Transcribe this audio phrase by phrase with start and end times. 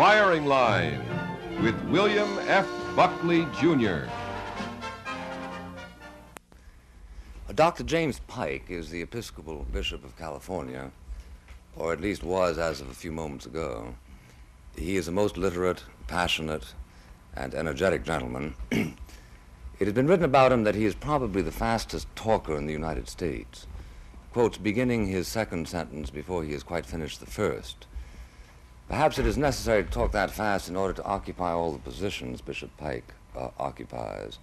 [0.00, 0.98] firing line
[1.62, 2.66] with William F.
[2.96, 4.08] Buckley, Jr.
[7.54, 7.84] Dr.
[7.84, 10.90] James Pike is the Episcopal Bishop of California,
[11.76, 13.94] or at least was as of a few moments ago.
[14.74, 16.72] He is a most literate, passionate,
[17.36, 18.54] and energetic gentleman.
[18.70, 18.94] it
[19.80, 23.06] has been written about him that he is probably the fastest talker in the United
[23.06, 23.66] States.
[24.32, 27.86] Quotes beginning his second sentence before he has quite finished the first.
[28.90, 32.40] Perhaps it is necessary to talk that fast in order to occupy all the positions
[32.40, 34.40] Bishop Pike uh, occupies.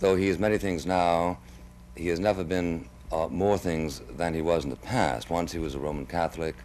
[0.00, 1.38] Though he is many things now,
[1.94, 5.30] he has never been uh, more things than he was in the past.
[5.30, 6.56] Once he was a Roman Catholic,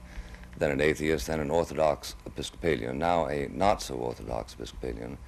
[0.57, 5.19] then an atheist, then an Orthodox Episcopalian, now a not so Orthodox Episcopalian.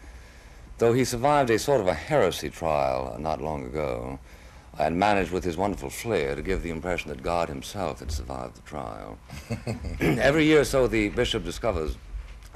[0.80, 4.18] Though he survived a sort of a heresy trial not long ago,
[4.80, 8.56] and managed with his wonderful flair to give the impression that God himself had survived
[8.56, 9.18] the trial.
[10.00, 11.98] Every year or so, the bishop discovers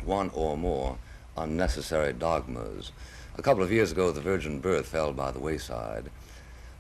[0.04, 0.98] one or more
[1.38, 2.92] unnecessary dogmas.
[3.38, 6.10] A couple of years ago, the virgin birth fell by the wayside.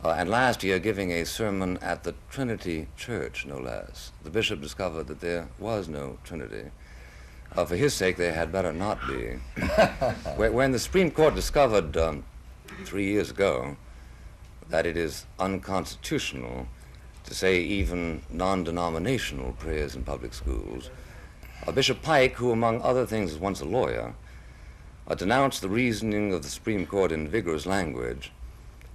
[0.04, 4.62] Uh, and last year, giving a sermon at the Trinity Church, no less, the bishop
[4.62, 6.72] discovered that there was no Trinity.
[7.56, 9.40] Uh, for his sake, there had better not be.
[10.38, 12.24] when the Supreme Court discovered um,
[12.86, 13.76] three years ago
[14.72, 16.68] that it is unconstitutional
[17.26, 20.90] to say even non denominational prayers in public schools,
[21.68, 24.16] uh, Bishop Pike, who among other things was once a lawyer,
[25.08, 28.32] uh, denounced the reasoning of the Supreme Court in vigorous language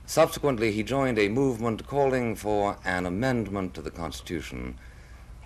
[0.08, 4.78] Subsequently, he joined a movement calling for an amendment to the Constitution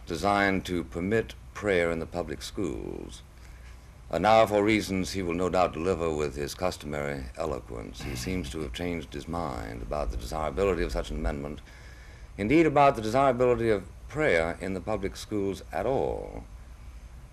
[0.06, 3.22] designed to permit prayer in the public schools.
[4.10, 8.50] Uh, now, for reasons he will no doubt deliver with his customary eloquence, he seems
[8.50, 11.60] to have changed his mind about the desirability of such an amendment,
[12.36, 16.42] indeed, about the desirability of prayer in the public schools at all.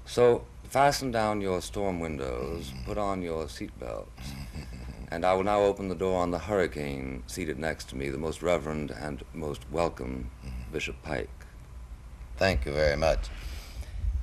[0.05, 4.05] So, fasten down your storm windows, put on your seatbelts.
[5.09, 8.17] And I will now open the door on the hurricane seated next to me, the
[8.17, 10.73] most reverend and most welcome mm-hmm.
[10.73, 11.29] Bishop Pike.
[12.35, 13.29] Thank you very much.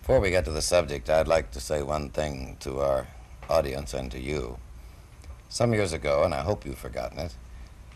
[0.05, 3.07] Before we get to the subject, I'd like to say one thing to our
[3.49, 4.59] audience and to you.
[5.49, 7.35] Some years ago, and I hope you've forgotten it,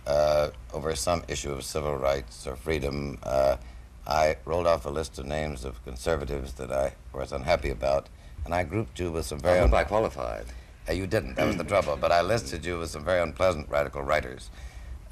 [0.07, 3.59] uh, over some issue of civil rights or freedom, uh,
[4.07, 8.09] I rolled off a list of names of conservatives that I was unhappy about,
[8.47, 9.59] and I grouped you with some very.
[9.59, 10.47] I hope un- I qualified.
[10.89, 11.35] Uh, you didn't.
[11.35, 11.99] That was the trouble.
[12.01, 14.49] But I listed you with some very unpleasant radical writers,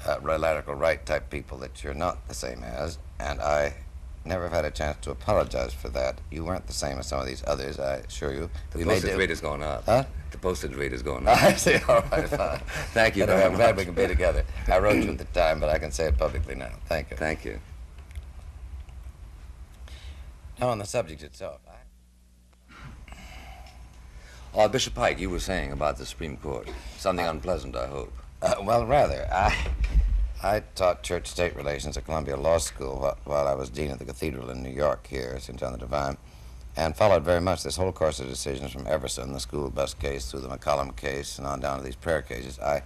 [0.03, 3.75] uh, radical right type people that you're not the same as, and I
[4.27, 6.19] never have had a chance to apologize for that.
[6.31, 8.49] You weren't the same as some of these others, I assure you.
[8.71, 9.85] The we postage rate has gone up.
[9.85, 10.03] Huh?
[10.31, 11.41] The postage rate has gone up.
[11.41, 11.77] I see.
[11.87, 12.59] All right, fine.
[12.93, 13.23] Thank you.
[13.27, 14.43] Anyway, I'm glad we can be together.
[14.67, 16.71] I wrote you at the time, but I can say it publicly now.
[16.87, 17.17] Thank you.
[17.17, 17.59] Thank you.
[20.59, 21.59] Now, on the subject itself.
[24.57, 26.67] Uh, Bishop Pike, you were saying about the Supreme Court.
[26.97, 28.11] Something unpleasant, I hope.
[28.41, 29.27] Uh, well, rather.
[29.31, 29.55] I,
[30.43, 34.05] I taught church state relations at Columbia Law School while I was dean of the
[34.05, 35.57] cathedral in New York here, St.
[35.59, 36.17] John the Divine,
[36.75, 40.29] and followed very much this whole course of decisions from Everson, the school bus case,
[40.29, 42.59] through the McCollum case, and on down to these prayer cases.
[42.59, 42.83] I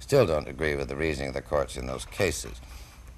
[0.00, 2.60] still don't agree with the reasoning of the courts in those cases.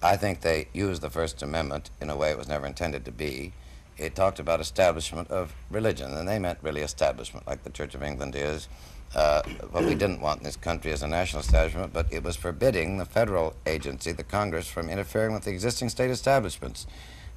[0.01, 3.13] I think they used the First Amendment in a way it was never intended to
[3.13, 3.53] be
[3.97, 8.03] it talked about establishment of religion, and they meant really establishment, like the Church of
[8.03, 8.69] England is.
[9.15, 12.35] Uh, what we didn't want in this country is a national establishment, but it was
[12.35, 16.87] forbidding the federal agency, the Congress, from interfering with the existing state establishments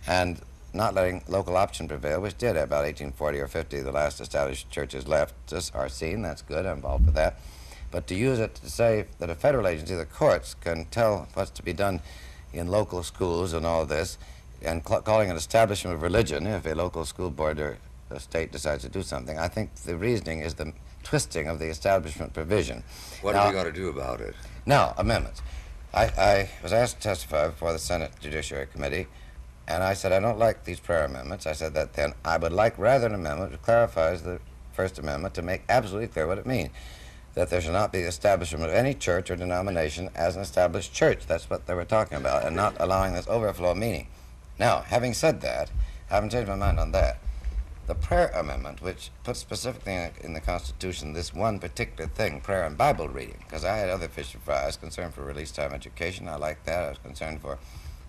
[0.08, 0.42] and
[0.74, 3.82] not letting local option prevail, which did about 1840 or 50.
[3.82, 6.24] The last established churches left us are seen.
[6.24, 6.66] That's good.
[6.66, 7.40] I'm involved with that.
[7.92, 11.52] But to use it to say that a federal agency, the courts, can tell what's
[11.52, 12.02] to be done
[12.54, 14.18] in local schools and all this
[14.64, 17.78] and calling an establishment of religion if a local school board or
[18.10, 19.38] a state decides to do something.
[19.38, 20.74] I think the reasoning is the
[21.07, 22.84] twisting of the establishment provision.
[23.22, 24.35] What now, are we going to do about it?
[24.66, 25.41] Now, amendments.
[25.94, 29.07] I, I was asked to testify before the Senate Judiciary Committee,
[29.69, 31.48] and I said I don't like these prayer amendments.
[31.48, 34.42] I said that then I would like rather an amendment that clarifies the
[34.74, 36.71] First Amendment to make absolutely clear what it means.
[37.36, 40.94] That there should not be the establishment of any church or denomination as an established
[40.94, 41.25] church.
[41.25, 44.07] That's what they were talking about, and not allowing this overflow of meaning.
[44.60, 45.71] Now, having said that,
[46.12, 47.19] I haven't changed my mind on that.
[47.88, 52.66] The prayer amendment, which puts specifically in, in the Constitution this one particular thing, prayer
[52.66, 54.63] and Bible reading, because I had other fish to fry.
[54.63, 56.28] I was concerned for release time education.
[56.28, 56.84] I like that.
[56.84, 57.60] I was concerned for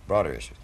[0.05, 0.57] broader issues.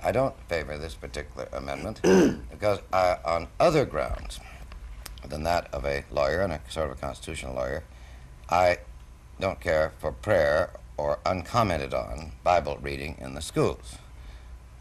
[0.00, 2.00] I don't favor this particular amendment
[2.50, 4.38] because I, on other grounds
[5.26, 7.82] than that of a lawyer and a sort of a constitutional lawyer,
[8.48, 8.78] I
[9.40, 13.96] don't care for prayer or uncommented on Bible reading in the schools.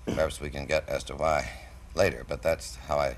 [0.05, 1.49] Perhaps we can get as to why
[1.95, 3.15] later, but that's how I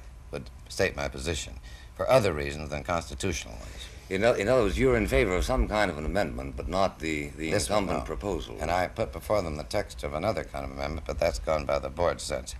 [0.71, 1.53] state my position.
[1.95, 3.87] for other reasons than constitutional ones.
[4.09, 6.99] In, in other words, you're in favor of some kind of an amendment, but not
[6.99, 8.05] the, the This one, incumbent no.
[8.05, 8.57] proposal.
[8.59, 11.65] And I put before them the text of another kind of amendment, but that's gone
[11.65, 12.55] by the board since.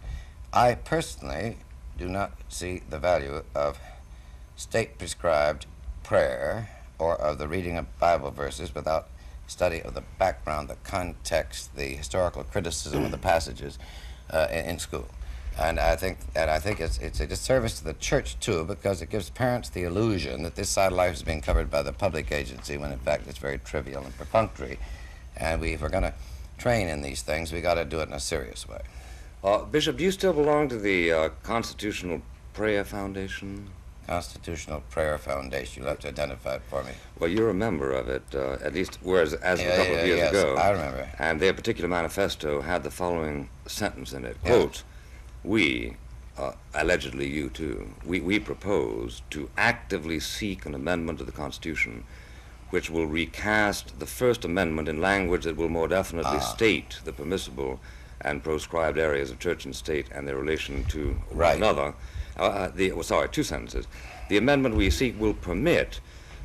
[0.54, 1.58] I personally
[1.98, 3.80] do not see the value of
[4.56, 5.66] state prescribed
[6.04, 6.70] prayer
[7.00, 9.08] or of the reading of Bible verses without
[9.48, 13.80] study of the background, the context, the historical criticism of the passages
[14.30, 15.08] uh, in, in school.
[15.60, 19.02] And I think and I think it's it's a disservice to the church too because
[19.02, 21.92] it gives parents the illusion that this side of life is being covered by the
[21.92, 24.80] public agency when in fact it's very trivial and perfunctory.
[25.38, 26.14] And we, if we're going to
[26.58, 28.82] train in these things, we got to do it in a serious way.
[29.44, 32.22] Uh, Bishop, do you still belong to the uh, Constitutional
[32.54, 33.70] Prayer Foundation?
[34.08, 35.82] Constitutional Prayer Foundation.
[35.82, 36.92] You'll have to identify it for me.
[37.18, 40.00] Well, you're a member of it, uh, at least whereas as of a couple yeah,
[40.00, 40.56] of years yes, ago.
[40.56, 41.10] I remember.
[41.18, 44.50] And their particular manifesto had the following sentence in it: Yeah.
[44.50, 44.84] "Quote:
[45.44, 45.96] We,
[46.38, 52.04] uh, allegedly you too, we we propose to actively seek an amendment to the Constitution."
[52.70, 56.54] Which will recast the First Amendment in language that will more definitely Ah.
[56.56, 57.82] state the permissible
[58.22, 61.60] and proscribed areas of church and state and their relation to Right.
[61.60, 61.94] one another.
[62.40, 63.88] Uh, uh, the, well, sorry, two sentences.
[64.30, 66.00] The amendment we seek will permit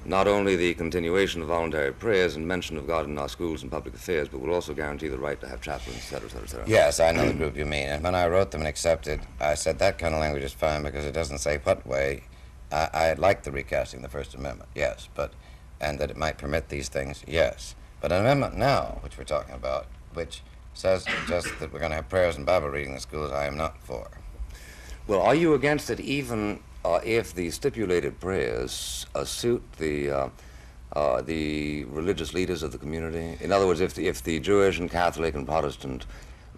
[0.06, 3.70] not only the continuation of voluntary prayers and mention of God in our schools and
[3.70, 6.62] public affairs, but will also guarantee the right to have chaplains, etc., etc., et cetera,
[6.64, 6.68] et cetera.
[6.68, 7.88] Yes, I know the group you mean.
[7.88, 10.82] And when I wrote them and accepted, I said that kind of language is fine
[10.82, 12.22] because it doesn't say what way.
[12.70, 15.32] I, I like the recasting of the First Amendment, yes, but
[15.80, 17.74] and that it might permit these things, yes.
[18.00, 20.42] But an amendment now, which we're talking about, which
[20.74, 23.46] says just that we're going to have prayers and Bible reading in the schools, I
[23.46, 24.08] am not for.
[25.06, 30.28] Well, are you against it even uh, if the stipulated prayers uh, suit the uh,
[30.92, 33.36] uh, the religious leaders of the community?
[33.40, 36.06] In other words, if the, if the Jewish and Catholic and Protestant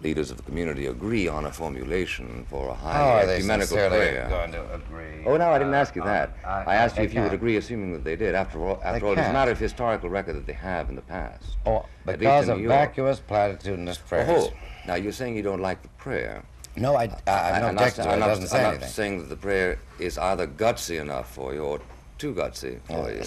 [0.01, 4.29] leaders of the community agree on a formulation for a high are they ecumenical prayer.
[4.29, 5.25] going to agree?
[5.25, 6.29] Oh no, I didn't uh, ask you on that.
[6.29, 6.45] it?
[6.45, 8.35] I, asked you they if you would agree, assuming that they did.
[8.35, 11.01] After all, after all, it's a matter of historical record that they have in the
[11.01, 11.57] past.
[11.65, 14.29] Oh, because of vacuous, platitudinous prayers.
[14.29, 14.53] Oh,
[14.87, 16.43] now you're saying you don't like the prayer.
[16.79, 18.17] No, I, I, I have no I'm not- objection to it.
[18.19, 18.89] Not- doesn't say I'm not anything.
[18.89, 21.81] saying that the prayer is either gutsy enough for you or
[22.17, 23.21] too gutsy for Oh, you.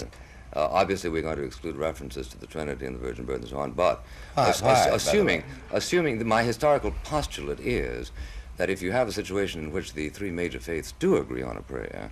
[0.54, 3.48] Uh, obviously, we're going to exclude references to the Trinity and the Virgin Birth and
[3.48, 3.72] so on.
[3.72, 4.04] But
[4.36, 8.12] ass- why, ass- assuming, assuming that my historical postulate is
[8.58, 11.56] that if you have a situation in which the three major faiths do agree on
[11.56, 12.10] a prayer,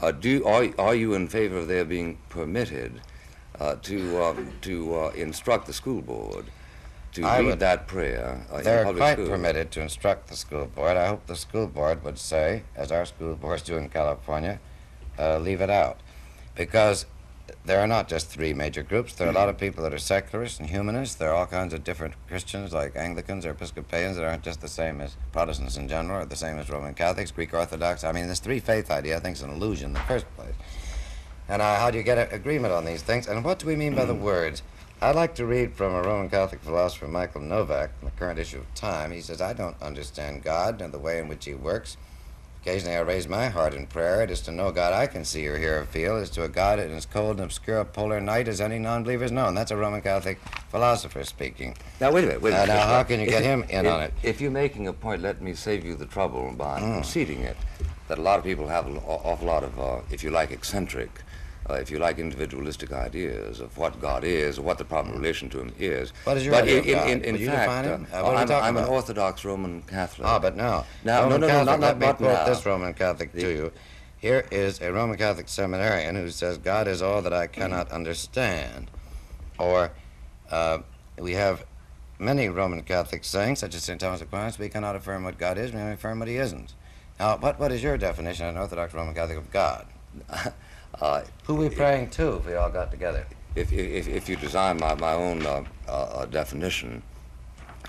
[0.00, 3.00] uh, do are, are you in favor of their being permitted
[3.60, 6.46] uh, to um, to uh, instruct the school board
[7.14, 9.28] to I read would- that prayer uh, They're quite schools?
[9.28, 10.96] permitted to instruct the school board.
[10.96, 14.60] I hope the school board would say, as our school boards do in California,
[15.18, 15.98] uh, leave it out.
[16.54, 17.06] Because
[17.66, 19.12] there are not just three major groups.
[19.14, 21.14] There are a lot of people that are secularists and humanists.
[21.16, 24.68] There are all kinds of different Christians, like Anglicans or Episcopalians, that aren't just the
[24.68, 28.02] same as Protestants in general, or the same as Roman Catholics, Greek Orthodox.
[28.04, 30.54] I mean, this three faith idea, I think, is an illusion in the first place.
[31.48, 33.26] And uh, how do you get agreement on these things?
[33.28, 34.62] And what do we mean by the words?
[35.04, 38.56] I'd like to read from a Roman Catholic philosopher, Michael Novak, in the current issue
[38.60, 39.12] of Time.
[39.12, 41.98] He says, I don't understand God and the way in which he works.
[42.62, 44.22] Occasionally I raise my heart in prayer.
[44.22, 46.16] It is to no God I can see or hear or feel.
[46.16, 48.78] It is to a God in as cold and obscure a polar night as any
[48.78, 49.54] non-believer's known.
[49.54, 50.38] That's a Roman Catholic
[50.70, 51.76] philosopher speaking.
[52.00, 52.40] Now wait a minute.
[52.40, 54.14] Wait a Uh, now, how can you get him in if- on it?
[54.22, 56.94] If you're making a point, let me save you the trouble by Mm.
[56.94, 57.58] conceding it.
[58.08, 61.10] That a lot of people have an awful lot of, uh, if you like, eccentric,
[61.70, 65.48] uh, if you like, individualistic ideas of what God is, or what the proper relation
[65.50, 66.10] to Him is.
[66.10, 66.26] Mm.
[66.26, 67.10] What is your but idea in, of God?
[67.10, 68.84] in, in you fact, define uh, Uh, I'm, I'm an?
[68.84, 70.28] Orthodox Roman Catholic.
[70.28, 72.52] Ah, but now, Now, Roman no, no, no, Catholic, not- let not- me not now.
[72.52, 73.72] this Roman Catholic to you.
[74.18, 78.90] Here is a Roman Catholic seminarian who says, God is all that I cannot understand.
[79.58, 79.90] Or
[80.50, 80.78] uh,
[81.18, 81.64] we have
[82.18, 84.00] many Roman Catholic sayings, such as St.
[84.00, 86.74] Thomas Aquinas, we cannot affirm what God is, we only affirm what he isn't.
[87.20, 89.86] Now, what, what is your definition, an Orthodox Roman Catholic, of God?
[91.00, 93.26] Uh, Who we praying to if we all got together?
[93.56, 97.02] if, if, if you design my, my own uh, uh, uh, definition,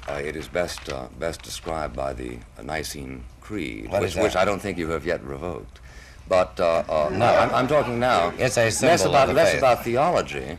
[0.07, 4.45] uh, it is best uh, best described by the Nicene Creed, What which, which I
[4.45, 5.79] don't think you have yet revoked.
[6.27, 7.25] But uh, uh, No.
[7.25, 9.59] I'm, I'm talking now It's a less about less faith.
[9.59, 10.57] about theology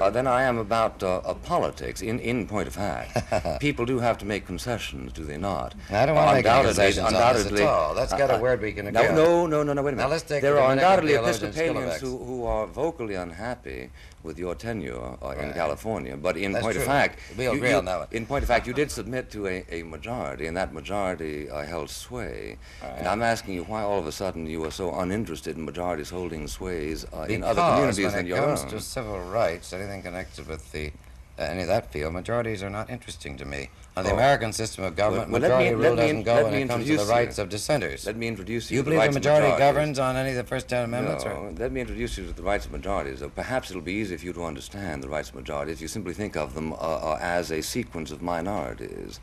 [0.00, 2.00] uh, than I am about uh, uh, politics.
[2.02, 5.74] In in point of fact, people do have to make concessions, do they not?
[5.90, 7.94] I don't want to make concessions undoubtedly- at all.
[7.94, 9.14] Let's get a word we can agree no, on.
[9.14, 10.04] no, no, no, no, wait a minute.
[10.04, 13.90] Now, let's take there are undoubtedly Episcopalians who, who are vocally unhappy
[14.24, 16.16] with your tenure uh, in California.
[16.16, 16.82] But in That's point true.
[16.82, 18.08] of fact, We'll you- agree you- on that one.
[18.10, 21.64] In point of fact, you did submit to a, a majority, and that majority uh,
[21.64, 22.58] held sway.
[22.82, 22.94] Right.
[22.98, 26.10] And I'm asking you why all of a sudden you are so uninterested in majorities
[26.10, 28.70] holding sways uh, in other communities Because communities when than it your comes own.
[28.70, 30.92] to civil rights, anything connected with the
[31.38, 33.70] uh, any of that field, majorities are not interesting to me.
[33.96, 34.14] Uh, the Oh.
[34.14, 36.58] American system of government, Well, well, let me- majority rule doesn't go let when it
[36.68, 37.14] comes to the introduce you.
[37.14, 38.06] rights of dissenters.
[38.06, 40.36] Let me introduce you, you to the believe rights the majority governs on any of
[40.36, 41.24] the first ten amendments?
[41.24, 41.52] No, Or?
[41.56, 43.22] let me introduce you to the rights of majorities.
[43.36, 46.12] Perhaps it'll be easier for you to understand the rights of majorities if you simply
[46.12, 49.20] think of them uh, uh, as a sequence of minorities.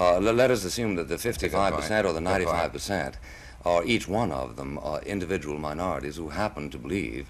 [0.00, 3.14] Uh, le- let us assume that the 55% or the 95%
[3.66, 7.28] are each one of them uh, individual minorities who happen to believe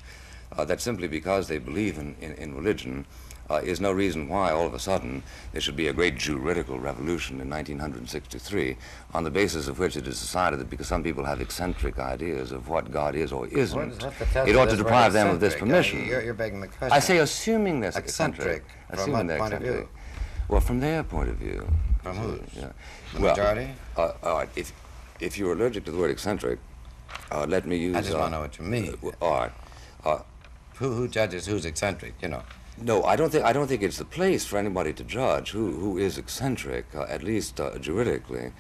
[0.57, 3.05] uh, that simply because they believe in, in, in religion
[3.51, 6.79] uh, is no reason why all of a sudden there should be a great juridical
[6.79, 8.77] revolution in 1963
[9.15, 12.53] on the basis of which it is decided that because some people have eccentric ideas
[12.53, 15.41] of what God is or isn't, What is- what's it ought to deprive them of
[15.41, 15.55] this?
[15.55, 16.07] Uh, permission.
[16.07, 16.93] You're, you're begging the question.
[16.93, 18.63] I say assuming they're Eccentric.
[18.63, 18.65] eccentric.
[18.89, 19.71] From Assuming they're point of view?
[19.71, 19.97] eccentric.
[20.49, 21.67] Well, from their point of view.
[22.03, 22.41] From whose?
[22.57, 22.69] Yeah.
[23.15, 23.71] The well, majority?
[23.97, 24.47] Uh.
[24.57, 24.73] If,
[25.21, 26.59] if you're allergic to the word eccentric,
[27.31, 27.97] uh, let me use.
[27.97, 28.95] I just uh, want to know what you mean.
[29.03, 29.53] uh, all right.
[30.83, 32.43] Who, who judges who's eccentric, you know?
[32.77, 35.71] No, I don't think I don't think it's the place for anybody to judge who
[35.83, 38.51] who is eccentric, uh, at least uh, juridically.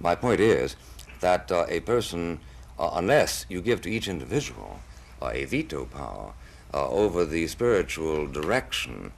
[0.00, 0.74] My point is
[1.20, 2.40] that uh, a person,
[2.80, 4.80] uh, unless you give to each individual
[5.22, 6.32] uh, a veto power
[6.74, 9.12] uh, over the spiritual direction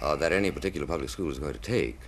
[0.00, 2.00] that any particular public school is going to take,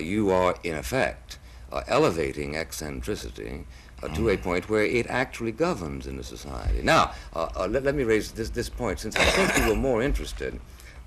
[0.00, 1.38] you are in effect
[1.86, 3.66] elevating eccentricity
[4.04, 6.82] uh, to a point where it actually governs in the society.
[6.82, 9.80] Now, uh, uh, let, let me raise this, this point, since I think you were
[9.80, 10.60] more interested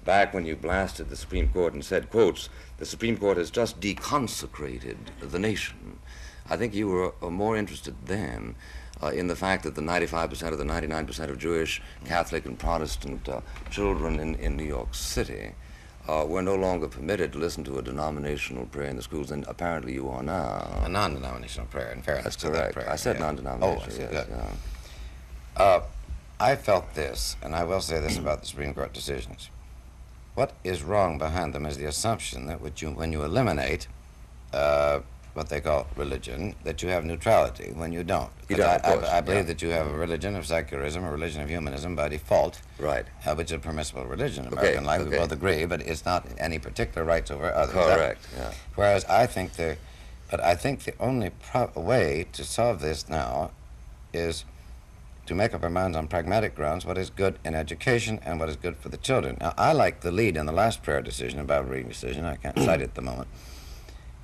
[0.04, 3.80] back when you blasted the Supreme Court and said, quotes, the Supreme Court has just
[3.80, 6.00] deconsecrated the nation.
[6.50, 8.56] I think you were uh, more interested then
[9.04, 13.28] uh, in the fact that the 95% or the 99% of Jewish, Catholic, and Protestant
[13.30, 15.52] uh, children in, in New York City
[16.08, 19.46] uh, were no longer permitted to listen to a denominational prayer in the schools, and
[19.48, 20.82] apparently you are now.
[20.84, 22.74] A non-denominational prayer, in fairness That's to that correct.
[22.74, 22.90] prayer.
[22.90, 23.22] I said yeah.
[23.24, 23.82] non-denominational.
[23.82, 25.62] Oh, I see, yes, yeah.
[25.62, 25.82] Uh,
[26.40, 29.50] I felt this, and I will say this about the Supreme Court decisions.
[30.36, 33.88] What is wrong behind them is the assumption that you, when you eliminate
[34.54, 35.00] uh,
[35.38, 38.32] what they call religion, that you have neutrality when you don't.
[38.50, 39.54] You don't, I, of course, I, I believe yeah.
[39.54, 43.06] that you have a religion of secularism, a religion of humanism by default, Right.
[43.24, 45.06] uh, which is a permissible religion in Okay, American life.
[45.06, 47.76] We both agree, but it's not any particular rights over others.
[47.76, 48.28] That- Correct.
[48.36, 48.52] Yeah.
[48.74, 49.78] Whereas I think the,
[50.32, 53.52] but I think the only pro- way to solve this now
[54.12, 54.44] is
[55.28, 58.50] to make up our minds on pragmatic grounds what is good in education and what
[58.50, 59.38] is good for the children.
[59.40, 62.58] Now, I like the lead in the last prayer decision, about reading decision, I can't
[62.58, 63.28] cite it at the moment,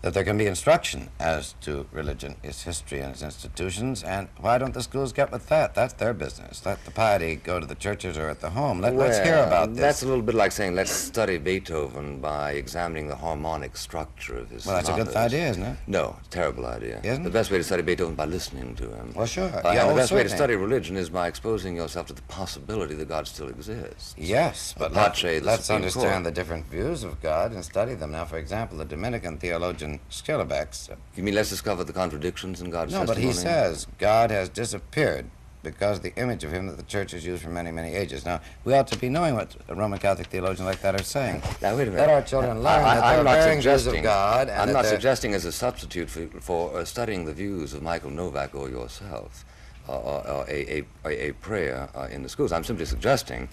[0.03, 4.57] that there can be instruction as to religion, its history, and its institutions, and why
[4.57, 5.73] don't the schools get with that?
[5.73, 6.65] That's their business.
[6.65, 8.81] Let the piety go to the churches or at the home.
[8.81, 9.79] Let, let's hear about this.
[9.79, 14.49] That's a little bit like saying let's study Beethoven by examining the harmonic structure of
[14.49, 15.77] his well, that's a good idea, isn't it?
[15.87, 16.99] No, terrible idea.
[17.01, 19.13] Isn't the best way to study Beethoven by listening to him.
[19.15, 19.45] Well, sure.
[19.45, 22.21] Uh, Yeah, and the best way to study religion is by exposing yourself to the
[22.23, 24.15] possibility that God still exists.
[24.17, 26.23] Yes, but Pace, let, let's understand Court.
[26.25, 28.11] the different views of God and study them.
[28.11, 30.95] Now, for example, the Dominican theologian Schillebeeckx.
[31.15, 35.29] You mean let's discover the contradictions in God's No, but he says God has disappeared
[35.63, 38.25] because the image of him that the church has used for many, many ages.
[38.25, 41.41] Now, we ought to be knowing what a Roman Catholic theologians like that are saying.
[41.61, 42.01] Now, wait a minute.
[42.01, 44.49] Let our children learn I, that I'm not views of suggesting, God.
[44.49, 48.11] And I'm not suggesting as a substitute for, for uh, studying the views of Michael
[48.11, 49.45] Novak or yourself
[49.87, 52.51] uh, uh, uh, a, a, a, a prayer uh, in the schools.
[52.51, 53.47] I'm simply suggesting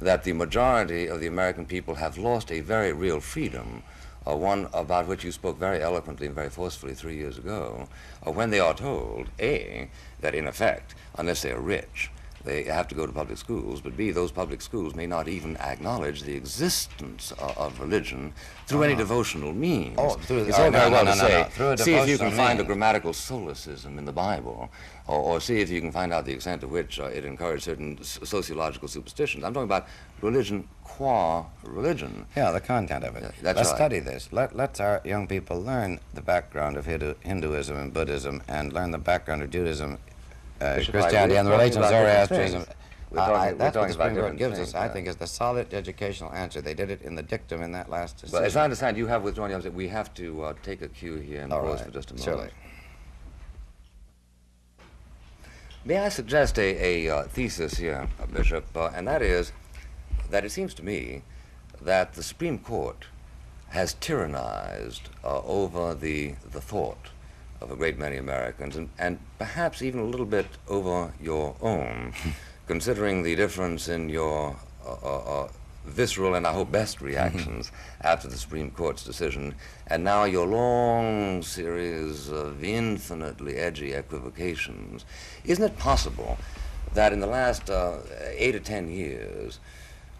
[0.00, 3.82] that the majority of the American people have lost a very real freedom,
[4.26, 7.88] uh, one about which you spoke very eloquently and very forcefully three years ago,
[8.26, 9.88] uh, when they are told, A,
[10.20, 12.10] that in effect, unless they are rich,
[12.44, 15.56] they have to go to public schools, but B, those public schools may not even
[15.56, 18.34] acknowledge the existence of, of religion
[18.66, 19.96] through any devotional means.
[19.98, 22.60] Oh, through it's oh, all very well to say, no, see if you can find
[22.60, 24.70] a grammatical solecism in the Bible,
[25.06, 27.64] or, or see if you can find out the extent to which uh, it encouraged
[27.64, 29.42] certain s- sociological superstitions.
[29.42, 29.86] I'm talking about
[30.20, 32.26] religion qua religion.
[32.36, 33.22] Yeah, the content of it.
[33.22, 33.76] Yeah, that's Let's right.
[33.76, 34.32] study this.
[34.32, 38.90] Let, let our young people learn the background of Hindu, Hinduism and Buddhism and learn
[38.90, 39.98] the background of Judaism,
[40.64, 42.64] uh, Bishop, Christianity, and the talking of Zoroastrianism.
[43.16, 46.32] I- I- that's what the Supreme Court gives us, I think, is the solid educational
[46.32, 46.60] answer.
[46.60, 48.38] They did it in the dictum in that last decision.
[48.38, 51.16] But as I understand, you have withdrawn your we have to uh, take a cue
[51.16, 52.24] here and All pause right, for just a moment.
[52.24, 52.50] surely.
[55.84, 59.52] May I suggest a, a uh, thesis here, Bishop, uh, and that is
[60.30, 61.22] that it seems to me
[61.80, 63.04] that the Supreme Court
[63.68, 67.10] has tyrannized uh, over the, the thought
[67.64, 72.12] of a great many Americans, and, and perhaps even a little bit over your own,
[72.66, 74.56] considering the difference in your
[74.86, 75.48] uh, uh, uh,
[75.86, 79.54] visceral and I hope best reactions after the Supreme Court's decision,
[79.86, 85.04] and now your long series of infinitely edgy equivocations.
[85.44, 86.38] Isn't it possible
[86.92, 87.98] that in the last uh,
[88.36, 89.58] eight or ten years,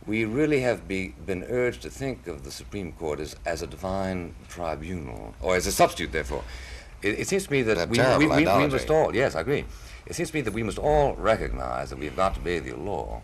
[0.07, 3.67] we really have be, been urged to think of the Supreme Court as, as a
[3.67, 6.45] divine tribunal, or as a substitute, therefore.
[7.05, 9.65] It, it seems to me that we, we, we, we must all, yes, I agree.
[10.07, 12.59] It seems to me that we must all recognize that we have got to obey
[12.61, 13.23] the law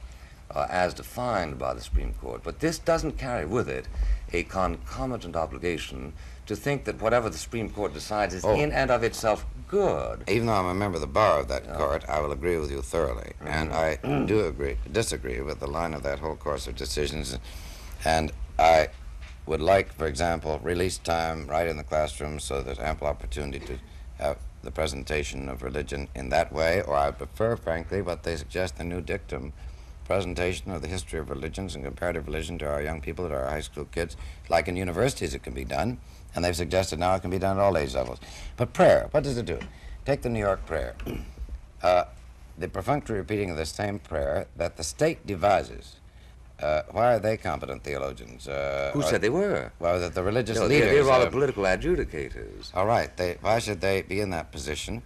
[0.55, 2.43] uh, as defined by the Supreme Court.
[2.45, 3.89] But this doesn't carry with it
[4.33, 6.13] a concomitant obligation
[6.47, 8.55] to think that whatever the Supreme Court decides is Oh.
[8.55, 10.25] in and of itself good.
[10.29, 12.71] Even though I'm a member of the bar of that court, I will agree with
[12.71, 13.33] you thoroughly.
[13.41, 13.97] And I
[14.27, 17.39] do agree, disagree with the line of that whole course of decisions.
[18.05, 18.89] And I
[19.51, 23.79] would like, for example, release time right in the classroom so there's ample opportunity to
[24.19, 26.83] have the presentation of religion in that way.
[26.83, 29.53] Or I prefer, frankly, what they suggest, the new dictum
[30.05, 33.51] presentation of the history of religions and comparative religion to our young people, to our
[33.51, 34.17] high school kids.
[34.49, 35.99] Like in universities, it can be done.
[36.33, 38.21] And they've suggested now it can be done at all age levels.
[38.57, 39.59] But prayer, what does it do?
[40.05, 40.95] Take the New York prayer.
[41.83, 42.05] Uh,
[42.59, 45.97] the perfunctory repeating of the same prayer that the state devises.
[46.63, 48.47] Uh, why are they competent theologians?
[48.47, 49.73] Uh, Who said they were?
[49.79, 50.85] Well, that the religious No, leaders.
[50.87, 52.71] they're, they're rather uh, political adjudicators.
[52.75, 53.15] all right.
[53.17, 55.03] They, why should they be in that position?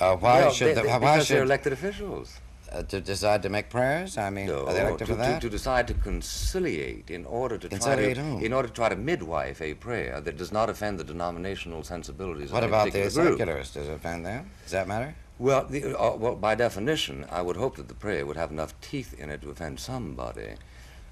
[0.00, 2.38] Uh, why Well, should they, the, they- why because they're elected officials.
[2.72, 4.18] uh, to decide to make prayers?
[4.18, 5.40] I mean, No, are they elected to, for that?
[5.40, 8.42] To, to decide to conciliate in order to try to whom?
[8.44, 12.50] in order to try to midwife a prayer that does not offend the denominational sensibilities
[12.50, 13.74] what about the secularists?
[13.74, 14.50] Does it offend them?
[14.64, 15.14] Does that matter?
[15.38, 18.72] Well, the, uh, well, by definition, I would hope that the prayer would have enough
[18.80, 20.54] teeth in it to offend somebody.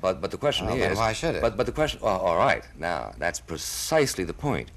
[0.04, 1.40] But but the question Well, is, then why should it?
[1.40, 4.70] But but the question, oh, all right, now that's precisely the point.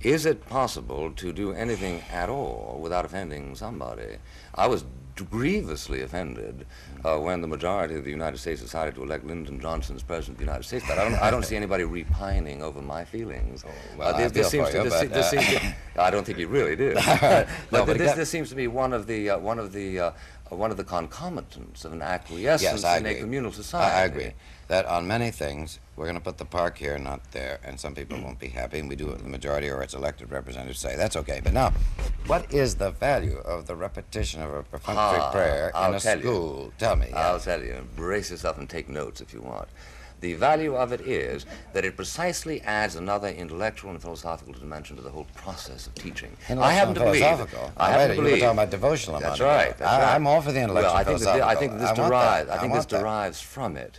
[0.00, 4.16] Is it possible to do anything at all without offending somebody?
[4.56, 4.84] I was
[5.30, 6.66] grievously offended
[7.04, 10.34] uh, when the majority of the United States decided to elect Lyndon Johnson as president
[10.34, 10.84] of the United States.
[10.88, 13.64] But I don't, I don't see anybody repining over my feelings.
[13.64, 16.38] Oh, Uh, well, I seems to, this, but, this uh, seems to- I don't think
[16.38, 16.94] you really do.
[16.94, 20.00] No, but but this, this seems to be one of the uh, one of the
[20.00, 20.12] uh, uh,
[20.56, 23.18] one of the concomitants of an acquiescence Yes, in agree.
[23.18, 23.94] a communal society.
[23.96, 24.32] I agree
[24.68, 27.94] that on many things we're going to put the park here, not there, and some
[27.94, 30.96] people won't be happy, and we do what the majority or its elected representatives say.
[30.96, 31.40] That's okay.
[31.42, 31.72] But now,
[32.26, 36.00] what is the value of the repetition of a perfunctory Ah, prayer in I'll a
[36.00, 36.22] tell you.
[36.24, 36.72] school?
[36.78, 37.10] Tell me.
[37.12, 37.86] I'll tell you.
[37.96, 39.68] Brace yourself and take notes if you want.
[40.22, 45.02] The value of it is that it precisely adds another intellectual and philosophical dimension to
[45.02, 46.36] the whole process of teaching.
[46.48, 47.24] I happen to believe.
[47.24, 48.38] I happen to believe.
[48.38, 49.76] talking about devotional That's right.
[49.76, 50.14] That's I, right.
[50.14, 51.48] I'm all for the intellectual Well, I think, that, philosophical.
[51.48, 52.46] I think this I derives.
[52.46, 52.56] that.
[52.56, 52.98] I think this that.
[53.00, 53.98] derives from it.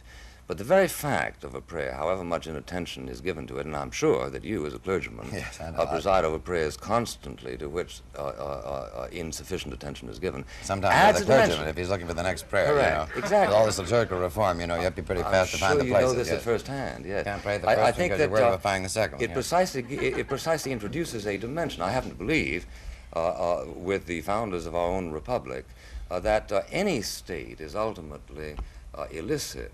[0.54, 3.76] But the very fact of a prayer, however much inattention is given to it, and
[3.76, 7.68] I'm sure that you, as a clergyman, Yes, I uh, preside over prayers constantly to
[7.68, 11.70] which uh, uh, uh, uh, insufficient attention is given, Sometimes adds the a clergyman, dimension.
[11.70, 13.48] if he's looking for the next prayer, Correct, you know, exactly.
[13.48, 15.58] with all this liturgical reform, you know, you have to be pretty I'm fast to
[15.58, 16.02] find the place.
[16.02, 16.38] you know this yes.
[16.38, 17.04] at first hand.
[17.04, 17.24] Yes.
[17.24, 18.84] Can't pray the I, first I one think because that you're worried uh, about finding
[18.84, 21.82] the second It precisely it, it precisely introduces a dimension.
[21.82, 22.68] I happen to believe,
[23.16, 25.66] uh, uh, with the founders of our own republic,
[26.12, 28.56] uh, that uh, any state is ultimately
[28.94, 29.74] uh, illicit.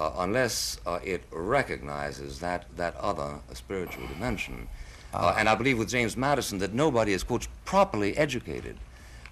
[0.00, 4.66] Uh, unless uh, it recognizes that, that other spiritual dimension.
[5.12, 5.28] Ah.
[5.34, 8.78] Uh, and I believe with James Madison that nobody is, quote, properly educated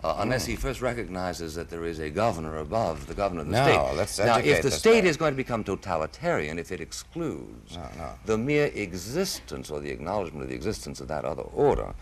[0.04, 0.50] uh, unless Hmm.
[0.50, 3.96] he first recognizes that there is a governor above the governor of the No, state.
[3.96, 8.11] let's now, if the state is going to become totalitarian, if it excludes No, no.
[8.26, 11.94] the mere existence or the acknowledgement of the existence of that other order,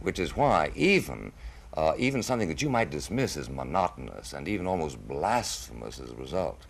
[0.00, 1.32] which is why even
[1.76, 6.14] uh, even something that you might dismiss as monotonous and even almost blasphemous as a
[6.14, 6.60] result,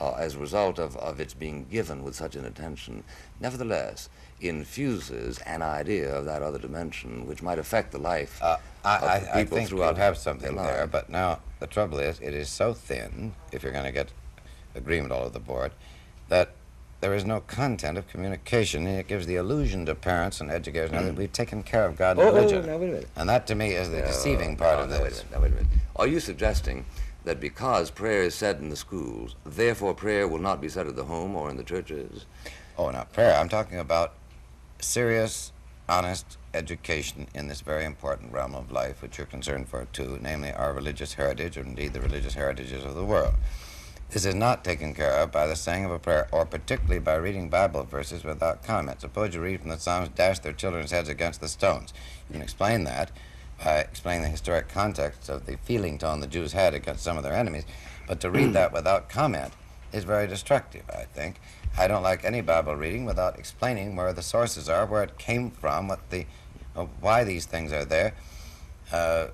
[0.00, 3.02] uh, as a result of, of its being given with such an attention,
[3.40, 4.08] nevertheless
[4.40, 9.02] infuses an idea of that other dimension which might affect the life Uh, I, of
[9.04, 12.34] I, I people think you throughout have something there, but now the trouble is, it
[12.34, 14.08] is so thin, if you're going to get
[14.74, 15.72] agreement all over the board,
[16.28, 16.50] that
[17.00, 20.90] there is no content of communication, and it gives the illusion to parents and educators
[20.90, 22.24] now that we've taken care of God and Mm.
[22.24, 22.66] Oh, oh, religion.
[22.66, 23.08] now wait a minute.
[23.16, 25.18] And that, to me, is the No, deceiving part no, of no, Wait a this.
[25.24, 25.70] minute, now, wait a minute.
[25.96, 26.84] Are you suggesting
[27.28, 30.96] that because prayer is said in the schools, therefore prayer will not be said at
[30.96, 32.24] the home or in the churches?
[32.78, 33.36] Oh, not prayer.
[33.36, 34.14] I'm talking about
[34.80, 35.52] serious,
[35.90, 40.52] honest education in this very important realm of life, which you're concerned for too, namely
[40.52, 43.34] our religious heritage, or indeed the religious heritages of the world.
[44.08, 47.16] This is not taken care of by the saying of a prayer, or particularly by
[47.16, 49.02] reading Bible verses without comment.
[49.02, 51.92] Suppose you read from the Psalms, dash their children's heads against the stones.
[52.30, 53.10] You can explain that
[53.62, 57.22] by explain the historic context of the feeling tone the Jews had against some of
[57.22, 57.64] their enemies,
[58.06, 59.52] but to read that without comment
[59.92, 61.40] is very destructive, I think.
[61.76, 65.50] I don't like any Bible reading without explaining where the sources are, where it came
[65.50, 66.26] from, what the,
[66.76, 68.14] uh, why these things are there.
[68.92, 69.28] Uh,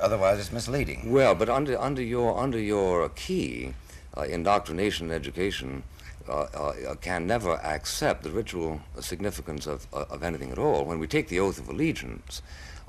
[0.00, 1.12] otherwise, it's misleading.
[1.12, 3.74] Well, but under under your under your key,
[4.16, 5.82] uh, indoctrination and education
[6.28, 10.84] uh, uh, can never accept the ritual significance of uh, of anything at all.
[10.84, 12.42] When we take the oath of allegiance.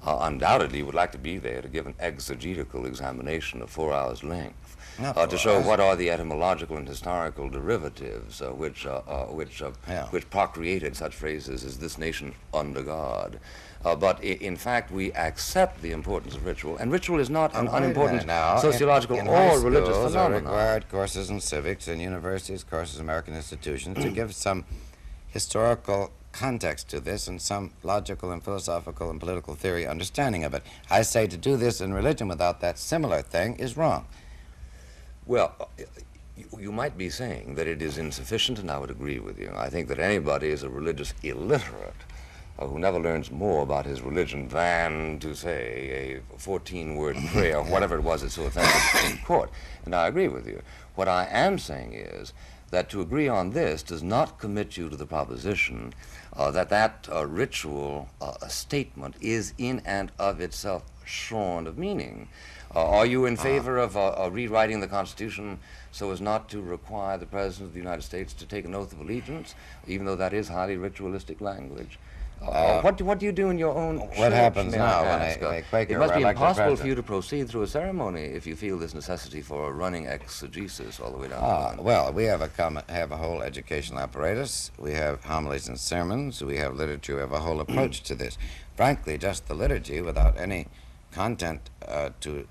[0.05, 4.23] Uh, undoubtedly would like to be there to give an exegetical examination of four hours'
[4.23, 9.25] length, uh, to show what are the etymological and historical derivatives uh, which, uh, uh,
[9.25, 10.05] which, uh, Yeah.
[10.09, 13.39] which procreated such phrases as this nation under God.
[13.83, 17.53] Uh, but i- in fact, we accept the importance of ritual, and ritual is not
[17.55, 18.57] an Now, wait a unimportant now.
[18.57, 20.43] Sociological in or high religious phenomenon.
[20.43, 24.65] required courses in civics and universities, courses in American institutions to give some
[25.27, 30.63] historical context to this and some logical and philosophical and political theory understanding of it.
[30.89, 34.05] I say to do this in religion without that similar thing is wrong.
[35.25, 35.69] Well,
[36.59, 39.51] you, might be saying that it is insufficient, and I would agree with you.
[39.55, 42.03] I think that anybody is a religious illiterate
[42.59, 47.61] uh, who never learns more about his religion than to say a 14 word prayer,
[47.63, 49.49] whatever it was that so offended the Supreme Court.
[49.85, 50.61] And I agree with you.
[50.95, 52.33] What I am saying is
[52.71, 55.93] that to agree on this does not commit you to the proposition
[56.37, 62.27] uh, that that uh, ritual uh, statement is in and of itself shorn of meaning.
[62.75, 65.57] Uh, are you in favor of uh, uh, rewriting the Constitution
[65.91, 68.91] so as not to require the President of the United States to take an oath
[68.91, 69.55] of allegiance,
[69.87, 71.97] even though that is highly ritualistic language?
[72.41, 75.01] Uh, what, do, what do you do in your own what church, happens now I
[75.01, 75.41] when a- ask?
[75.41, 78.21] Uh, a Quaker It must be elected impossible for you to proceed through a ceremony
[78.23, 81.65] if you feel this necessity for a running exegesis all the way down the Ah,
[81.69, 81.83] line.
[81.83, 84.71] well, we have a common, have a whole educational apparatus.
[84.77, 86.43] We have homilies and sermons.
[86.43, 87.15] We have literature.
[87.15, 88.37] We have a whole approach to this.
[88.75, 90.67] Frankly, just the liturgy without any
[91.11, 92.47] content uh, to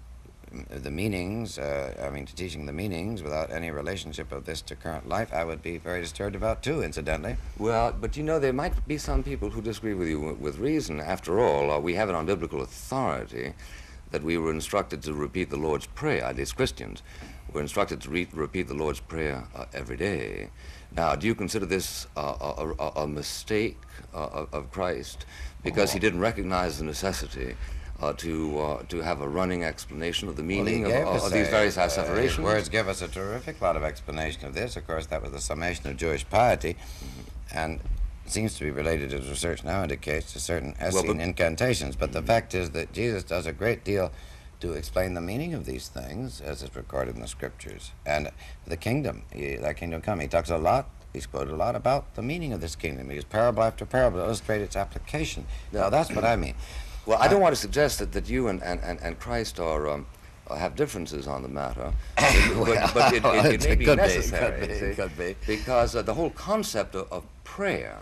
[0.71, 4.77] the meanings, uh, I mean, to teaching the meanings without any relationship of this to
[4.77, 7.37] current life, I would be very disturbed about too, incidentally.
[7.59, 11.01] Well, but you know, there might be some people who disagree with you with reason.
[11.01, 13.55] After all, uh, we have it on biblical authority
[14.11, 17.03] that we were instructed to repeat the Lord's Prayer, at least Christians.
[17.53, 20.51] We're instructed to re- repeat the Lord's Prayer uh, every day.
[20.97, 23.79] Now, do you consider this uh, a, a, a mistake
[24.15, 25.27] uh, of- of Christ
[25.65, 27.57] because he didn't recognize the necessity
[28.01, 31.33] uh, to, uh, to have a running explanation of the Well, meaning of, of, of
[31.33, 32.45] these various uh, asseverations?
[32.45, 34.77] words give us a terrific lot of explanation of this.
[34.77, 36.77] Of course, that was the summation of Jewish piety,
[37.53, 37.81] and
[38.27, 41.95] seems to be related, as research now indicates, to certain Essene but- incantations.
[41.97, 44.11] But the fact is that Jesus does a great deal
[44.61, 47.93] to explain the meaning of these things, as is recorded in the scriptures.
[48.07, 48.31] And
[48.67, 50.89] the kingdom, that kingdom come, he talks a lot.
[51.13, 53.09] He's quoted a lot about the meaning of this kingdom.
[53.09, 55.47] He uses parable after parable to illustrate its application.
[55.71, 56.55] Now, that's what I mean.
[57.07, 59.89] Well, I don't want to suggest that, that you and, and, and, and Christ are
[59.89, 60.07] um,
[60.49, 64.67] have differences on the matter, but, but it, it, it may be Could be, necessary.
[64.67, 65.37] could be, could be.
[65.47, 67.99] Because uh, the whole concept of, of prayer,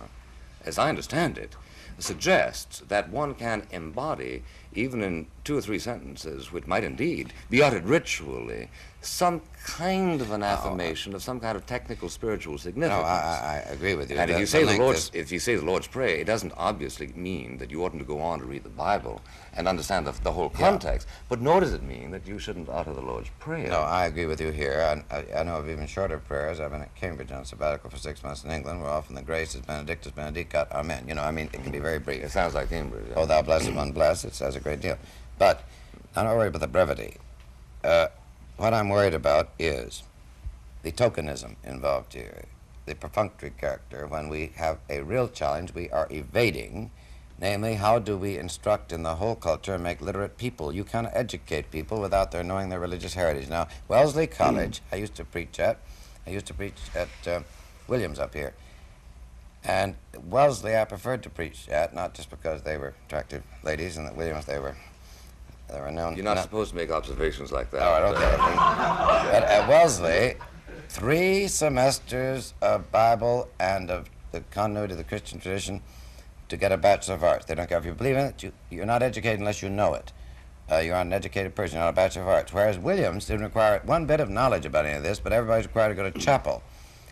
[0.65, 1.57] as I understand it,
[1.99, 4.43] suggests that one can embody,
[4.75, 8.69] even in two or three sentences, which might indeed be uttered ritually,
[9.05, 13.05] some kind of an affirmation of some kind of technical spiritual significance.
[13.05, 14.17] I, I, I agree with you.
[14.19, 17.09] And if you say the Lord's, if you say the Lord's Prayer, it doesn't obviously
[17.09, 19.21] mean that you oughtn't to go on to read the Bible
[19.55, 20.59] and understand the, the whole Yeah.
[20.71, 21.07] context.
[21.29, 23.69] But nor does it mean that you shouldn't utter the Lord's Prayer.
[23.71, 24.81] No, I agree with you here.
[25.11, 26.61] I, I, I know of even shorter prayers.
[26.61, 29.55] I've been at Cambridge on sabbatical for six months in England, where often the grace
[29.55, 31.05] is Benedictus Benedicat, Amen.
[31.09, 32.23] You know, I mean, it can be very brief.
[32.23, 33.05] it sounds like Cambridge.
[33.09, 33.15] yeah.
[33.17, 34.97] Oh, thou blessed one bless, it says a great deal.
[35.39, 35.63] But
[36.17, 37.17] I'm not worried about the brevity.
[37.83, 38.07] Uh,
[38.63, 40.05] what I'm worried about is
[40.85, 42.45] the tokenism involved here,
[42.87, 44.07] the perfunctory character.
[44.07, 46.93] When we have a real challenge, we are evading,
[47.41, 50.73] namely, how do we instruct in the whole culture and make literate people?
[50.73, 53.49] You cannot educate people without their knowing their religious heritage.
[53.49, 55.79] Now, Wellesley College, I used to preach at,
[56.25, 57.41] I used to preach at uh,
[57.89, 58.55] Williams up here.
[59.65, 59.97] And
[60.29, 64.15] Wellesley, I preferred to preach at, not just because they were attractive ladies, and at
[64.15, 64.77] Williams they were,
[65.73, 66.17] they were known.
[66.17, 67.83] You're not supposed to make observations like that.
[67.83, 68.37] All right, okay.
[69.33, 70.35] but at Wellesley,
[70.89, 75.81] three semesters of Bible and of the continuity of the Christian tradition
[76.51, 77.47] to get a Bachelor of Arts.
[77.47, 78.43] They don't care if you believe in it.
[78.43, 80.13] You, you're not educated unless you know it.
[80.71, 81.77] Uh, you're not an educated person.
[81.77, 82.53] You're not a Bachelor of Arts.
[82.53, 85.89] Whereas Williams didn't require one bit of knowledge about any of this, but everybody's required
[85.89, 86.63] to go to chapel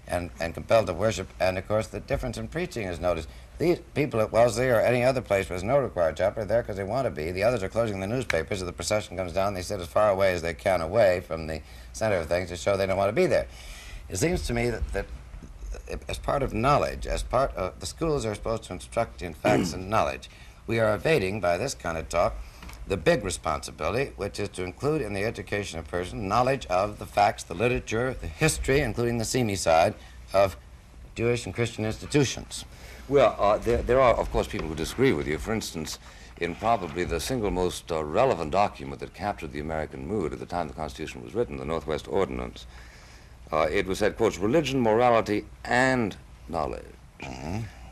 [0.06, 1.28] and, and compelled to worship.
[1.40, 3.28] And of course, the difference in preaching is noticed.
[3.60, 6.78] These people at Wellesley or any other place there's no required chapel are there because
[6.78, 7.30] they want to be.
[7.30, 8.62] The others are closing the newspapers.
[8.62, 11.46] As the procession comes down, they sit as far away as they can away from
[11.46, 11.60] the
[11.92, 13.46] center of things to show they don't want to be there.
[14.08, 15.06] It seems to me that, that
[16.08, 19.74] as part of knowledge, as part of the schools are supposed to instruct in facts
[19.74, 20.30] and knowledge,
[20.66, 22.36] we are evading by this kind of talk
[22.88, 27.04] the big responsibility, which is to include in the education of person knowledge of the
[27.04, 29.94] facts, the literature, the history, including the seamy side
[30.32, 30.56] of
[31.14, 32.64] Jewish and Christian institutions.
[33.10, 35.36] Well, uh, there, there are, of course, people who disagree with you.
[35.36, 35.98] For instance,
[36.38, 40.46] in probably the single most uh, relevant document that captured the American mood at the
[40.46, 42.66] time the Constitution was written, the Northwest Ordinance,
[43.50, 46.16] uh, it was said, quotes, religion, morality, and
[46.48, 46.84] knowledge.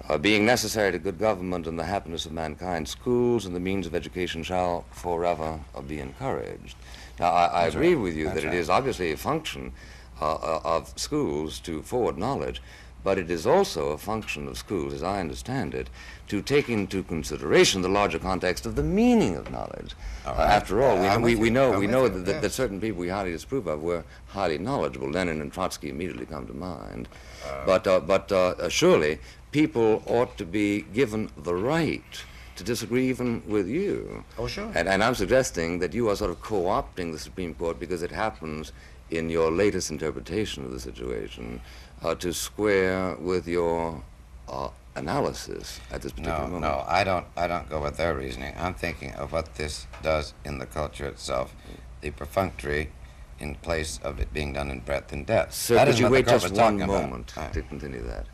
[0.09, 3.88] Uh, being necessary to good government and the happiness of mankind, schools and the means
[3.88, 6.76] of education shall forever uh, be encouraged.
[7.18, 8.02] Now, I, I agree right.
[8.04, 8.57] with you That's that it right.
[8.57, 9.72] is obviously a function
[10.20, 12.62] uh, uh, of schools to forward knowledge,
[13.04, 15.88] but it is also a function of schools, as I understand it,
[16.28, 19.94] to take into consideration the larger context of the meaning of knowledge.
[20.26, 22.80] All Uh, after all, we, we, we know I'm we know that, that, that certain
[22.80, 25.11] people we highly disapprove of were highly knowledgeable.
[25.11, 27.08] Lenin and Trotsky immediately come to mind.
[27.46, 29.20] Uh, but uh, but uh, uh, surely
[29.52, 32.24] people ought to be given the right
[32.56, 34.24] to disagree even with you.
[34.37, 34.70] Oh, sure.
[34.74, 38.11] And, and I'm suggesting that you are sort of co-opting the Supreme Court because it
[38.11, 38.72] happens
[39.11, 41.61] in your latest interpretation of the situation
[42.02, 44.02] uh, to square with your
[44.48, 46.62] uh, analysis at this particular No, moment.
[46.62, 47.26] no, I don't.
[47.37, 48.54] I don't go with their reasoning.
[48.58, 51.54] I'm thinking of what this does in the culture itself,
[52.00, 52.90] the perfunctory,
[53.40, 55.54] in place of it being done in breadth and depth.
[55.54, 56.88] Sir, That could you wait just one about.
[57.02, 58.26] moment Uh, to continue that?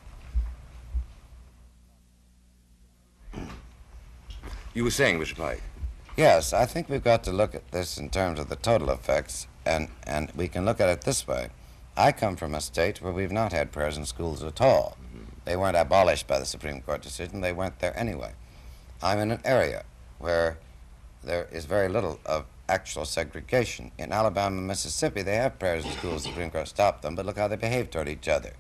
[4.72, 5.36] You were saying, Mr.
[5.36, 5.62] Pike.
[6.16, 9.46] Yes, I think we've got to look at this in terms of the total effects,
[9.66, 11.50] and, and we can look at it this way.
[11.96, 14.96] I come from a state where we've not had prayers in schools at all.
[15.44, 18.32] They weren't abolished by the Supreme Court decision, they weren't there anyway.
[19.02, 19.84] I'm in an area
[20.18, 20.58] where
[21.22, 23.92] there is very little of actual segregation.
[23.98, 27.26] In Alabama and Mississippi, they have prayers in schools, the Supreme Court stopped them, but
[27.26, 28.52] look how they behave toward each other.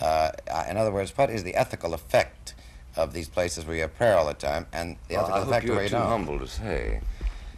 [0.00, 0.30] Uh,
[0.68, 2.54] in other words, what is the ethical effect
[2.94, 5.54] of these places where you have prayer all the time, and the Well, ethical I
[5.54, 6.06] hope you're too don't?
[6.06, 7.00] humble to say,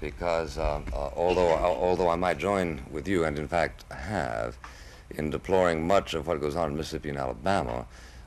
[0.00, 4.56] because um, uh, although although I might join with you, and in fact have,
[5.16, 7.86] in deploring much of what goes on in Mississippi and Alabama,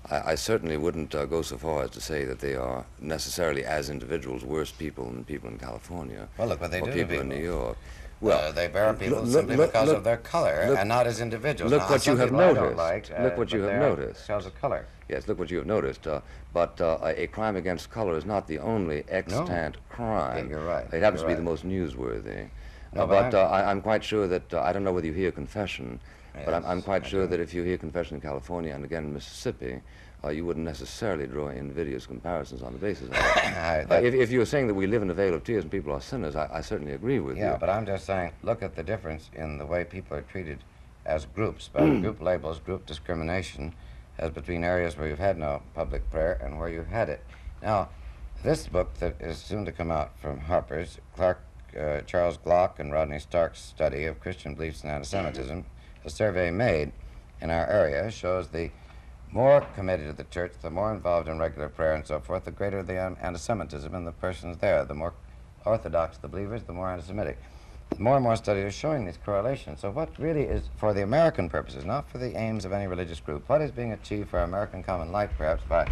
[0.09, 3.63] I, I certainly wouldn't uh, go so far as to say that they are necessarily,
[3.65, 7.19] as individuals, worse people than people in California Well, look what they or do people
[7.21, 7.29] in.
[7.29, 7.77] New York.
[8.21, 11.07] Well, Well, they bury people look- simply look- because look- of their color and not
[11.07, 11.71] as individuals.
[11.71, 12.77] look Now, what you have people I don't noticed.
[12.77, 14.27] Like, uh, Look what you have noticed.
[14.27, 14.85] Because of color.
[15.09, 16.07] Yes, look what you have noticed.
[16.07, 16.21] Uh,
[16.53, 20.49] but uh, a crime against color is not the only extant crime.
[20.49, 22.47] you're right, It happens you're to be the most newsworthy.
[22.93, 24.93] No, Uh, but but I'm- uh, I, I'm quite sure that uh, I don't know
[24.93, 25.99] whether you hear confession,
[26.45, 29.05] but I'm, I'm quite I sure that if you hear confession in California and again
[29.05, 29.81] in Mississippi,
[30.23, 33.87] uh, you wouldn't necessarily draw invidious comparisons on the basis of that.
[33.91, 35.91] Uh, if, if you're saying that we live in a vale of tears and people
[35.91, 37.57] are sinners, I, I certainly agree with Yeah, you.
[37.59, 40.59] but I'm just saying, look at the difference in the way people are treated
[41.05, 43.73] as groups, by group labels, group discrimination,
[44.17, 47.21] as between areas where you've had no public prayer and where you've had it.
[47.61, 47.89] Now,
[48.43, 51.41] this book that is soon to come out from Harper's, Clark,
[51.77, 55.65] uh, Charles Glock and Rodney Stark's study of Christian beliefs and anti-Semitism,
[56.05, 56.91] a survey made
[57.41, 58.71] in our area shows the
[59.31, 62.51] more committed to the church, the more involved in regular prayer and so forth, the
[62.51, 64.85] greater the anti-Semitism in the persons there.
[64.85, 65.13] The more
[65.65, 67.37] orthodox the believers, the more anti-Semitic.
[67.97, 69.81] More and more studies are showing these correlations.
[69.81, 73.19] So what really is, for the American purposes, not for the aims of any religious
[73.19, 75.87] group, what is being achieved for American common life, perhaps, by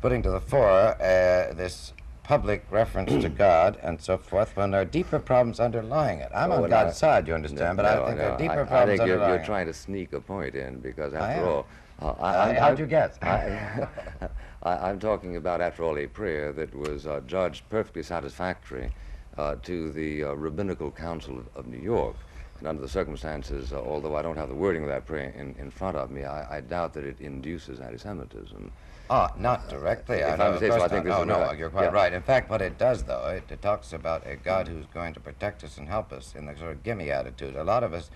[0.00, 1.92] putting to the fore uh, this
[2.24, 6.30] public reference to God and so forth when there are deeper problems underlying it.
[6.34, 8.52] I'm Oh, on God's I- side, you understand, but I think no, there are deeper
[8.60, 11.48] I, I problems think you're, you're trying to sneak a point in because, after am.
[11.48, 11.66] all,
[12.00, 13.18] uh, Uh, I, how'd you guess?
[13.22, 13.86] I,
[14.62, 18.92] I, I'm talking about, after all, a prayer that was uh, judged perfectly satisfactory
[19.36, 22.14] uh, to the uh, Rabbinical Council of, of New York.
[22.60, 25.56] And under the circumstances, uh, although I don't have the wording of that prayer in,
[25.58, 28.70] in front of me, I, I doubt that it induces anti-Semitism.
[29.14, 30.24] Oh, not directly.
[30.24, 31.04] I know, of course I think not.
[31.04, 31.90] this oh, no, no, you're quite Yeah.
[31.90, 32.14] right.
[32.14, 35.20] In fact, what it does, though, it, it talks about a God who's going to
[35.20, 37.54] protect us and help us in the sort of gimme attitude.
[37.54, 38.10] A lot of us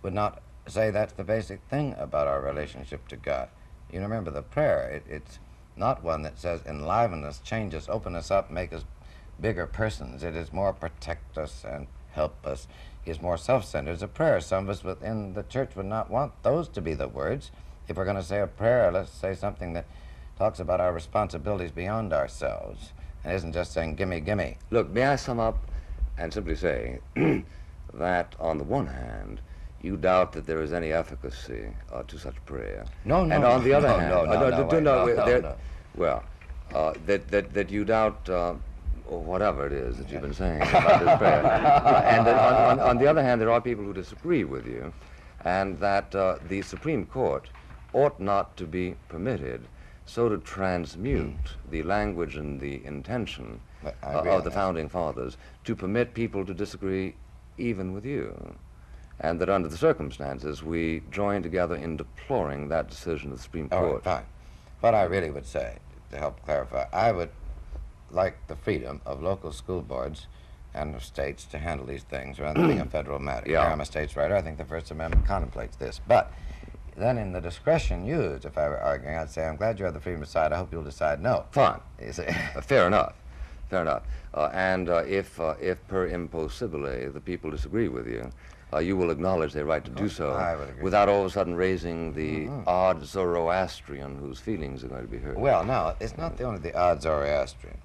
[0.00, 3.50] would not say that's the basic thing about our relationship to God.
[3.92, 4.88] You remember the prayer.
[4.88, 5.38] It, it's
[5.76, 8.86] not one that says enliven us, change us, open us up, make us
[9.38, 10.24] bigger persons.
[10.24, 12.66] It is more protect us and help us.
[13.04, 13.92] It's more self-centered.
[13.92, 14.40] It's a prayer.
[14.40, 17.50] Some of us within the church would not want those to be the words.
[17.86, 19.84] If we're going to say a prayer, let's say something that
[20.38, 22.92] talks about our responsibilities beyond ourselves
[23.24, 24.56] and isn't just saying gimme, gimme.
[24.70, 25.58] Look, may I sum up
[26.16, 27.00] and simply say
[27.94, 29.40] that, on the one hand,
[29.82, 32.84] you doubt that there is any efficacy uh, to such prayer.
[33.04, 35.16] No, no, And on the other no, hand, no, uh, no, no, wait, no, wait,
[35.16, 35.56] no, there- no.
[35.96, 36.22] well,
[36.72, 38.54] uh, that, that, that you doubt uh,
[39.06, 41.42] whatever it is that you've been saying about this prayer.
[41.88, 44.66] Uh, and that on, on, on the other hand, there are people who disagree with
[44.66, 44.92] you,
[45.44, 47.48] and that uh, the Supreme Court
[47.92, 49.62] ought not to be permitted
[50.08, 56.14] so to transmute the language and the intention uh, of the founding fathers to permit
[56.14, 57.14] people to disagree
[57.58, 58.54] even with you.
[59.20, 63.68] And that under the circumstances, we join together in deploring that decision of the Supreme
[63.70, 64.04] All right, Court.
[64.04, 64.24] fine.
[64.80, 65.76] What I really would say,
[66.10, 67.30] to help clarify, I would
[68.10, 70.26] like the freedom of local school boards
[70.72, 73.50] and of states to handle these things rather than being a federal matter.
[73.50, 73.70] Yeah.
[73.70, 74.36] I'm a states righter.
[74.36, 76.00] I think the First Amendment contemplates this.
[76.06, 76.32] But
[76.98, 79.94] then in the discretion used, if I were arguing, I'd say, I'm glad you have
[79.94, 80.52] the freedom to decide.
[80.52, 81.44] I hope you'll decide no.
[81.50, 81.80] Fine.
[82.00, 83.14] Uh, fair enough.
[83.68, 84.02] Fair enough.
[84.34, 88.30] Uh, and uh, if, uh, if per impossibile the people disagree with you,
[88.72, 90.82] uh, you will acknowledge their right to do so would agree.
[90.82, 95.18] without all of a sudden raising the odd Zoroastrian whose feelings are going to be
[95.18, 95.38] hurt.
[95.38, 97.78] Well, now, it's not the only the odd Zoroastrian.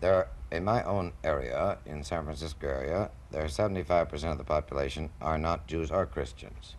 [0.00, 4.44] There are, in my own area, in San Francisco area, there are 75% of the
[4.44, 6.74] population are not Jews or Christians,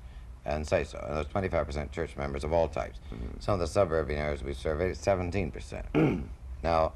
[0.45, 0.99] and say so.
[1.07, 2.99] And there's 25% church members of all types.
[3.39, 6.23] Some of the suburban areas we surveyed, 17%.
[6.63, 6.93] now,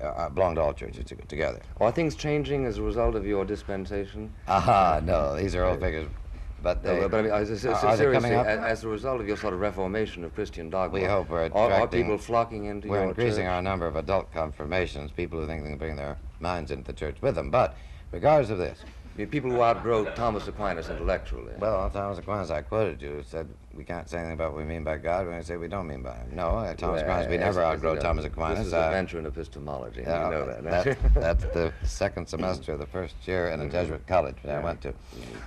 [0.00, 1.60] uh, I belong to all churches to- together.
[1.80, 4.32] Are things changing as a result of your dispensation?
[4.46, 6.08] Aha, no, these are all figures.
[6.60, 8.46] But, they, No, but I mean, uh, s- s- are they seriously, coming up?
[8.46, 11.44] a- as a result of your sort of reformation of Christian dogma, We hope we're
[11.52, 13.50] are, are people flocking into We're your increasing church?
[13.50, 16.92] our number of adult confirmations, people who think they can bring their minds into the
[16.92, 17.50] church with them.
[17.50, 17.76] But
[18.10, 18.80] regardless of this,
[19.26, 21.54] people who outgrow Thomas Aquinas intellectually.
[21.58, 24.82] well, Thomas Aquinas, I quoted you, said we can't say anything about what we mean
[24.82, 26.30] by God when we say we don't mean by Him.
[26.34, 28.66] No, uh, Thomas Well, Aquinas, we never outgrow Thomas This Aquinas.
[28.66, 30.64] is uh, a venture in epistemology, yeah, you know that.
[30.64, 30.64] don't
[31.12, 34.64] that- that's the second semester of the first year in a Jesuit college that I
[34.64, 34.92] went to.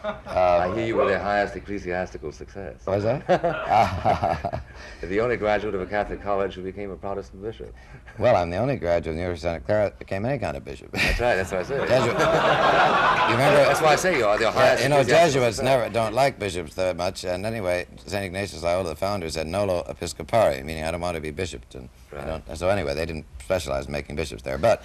[0.03, 2.85] I hear you were the highest ecclesiastical success.
[2.85, 3.27] Was that?
[5.01, 7.73] the only graduate of a Catholic college who became a Protestant bishop.
[8.17, 10.55] well, I'm the only graduate of the University of Santa Clara that became any kind
[10.55, 10.91] of bishop.
[10.91, 11.87] That's right, that's what I said.
[11.87, 12.11] Jesuit.
[13.29, 13.63] you remember?
[13.65, 16.39] That's why I say you are the Yeah, highest you know, Jesuits never don't like
[16.39, 17.23] bishops that much.
[17.25, 18.25] And anyway, St.
[18.25, 21.75] Ignatius Loyola, the founder, said nolo episcopari, meaning I don't want to be bishoped.
[21.75, 22.41] And Right.
[22.57, 24.57] so anyway, they didn't specialize in making bishops there.
[24.57, 24.83] But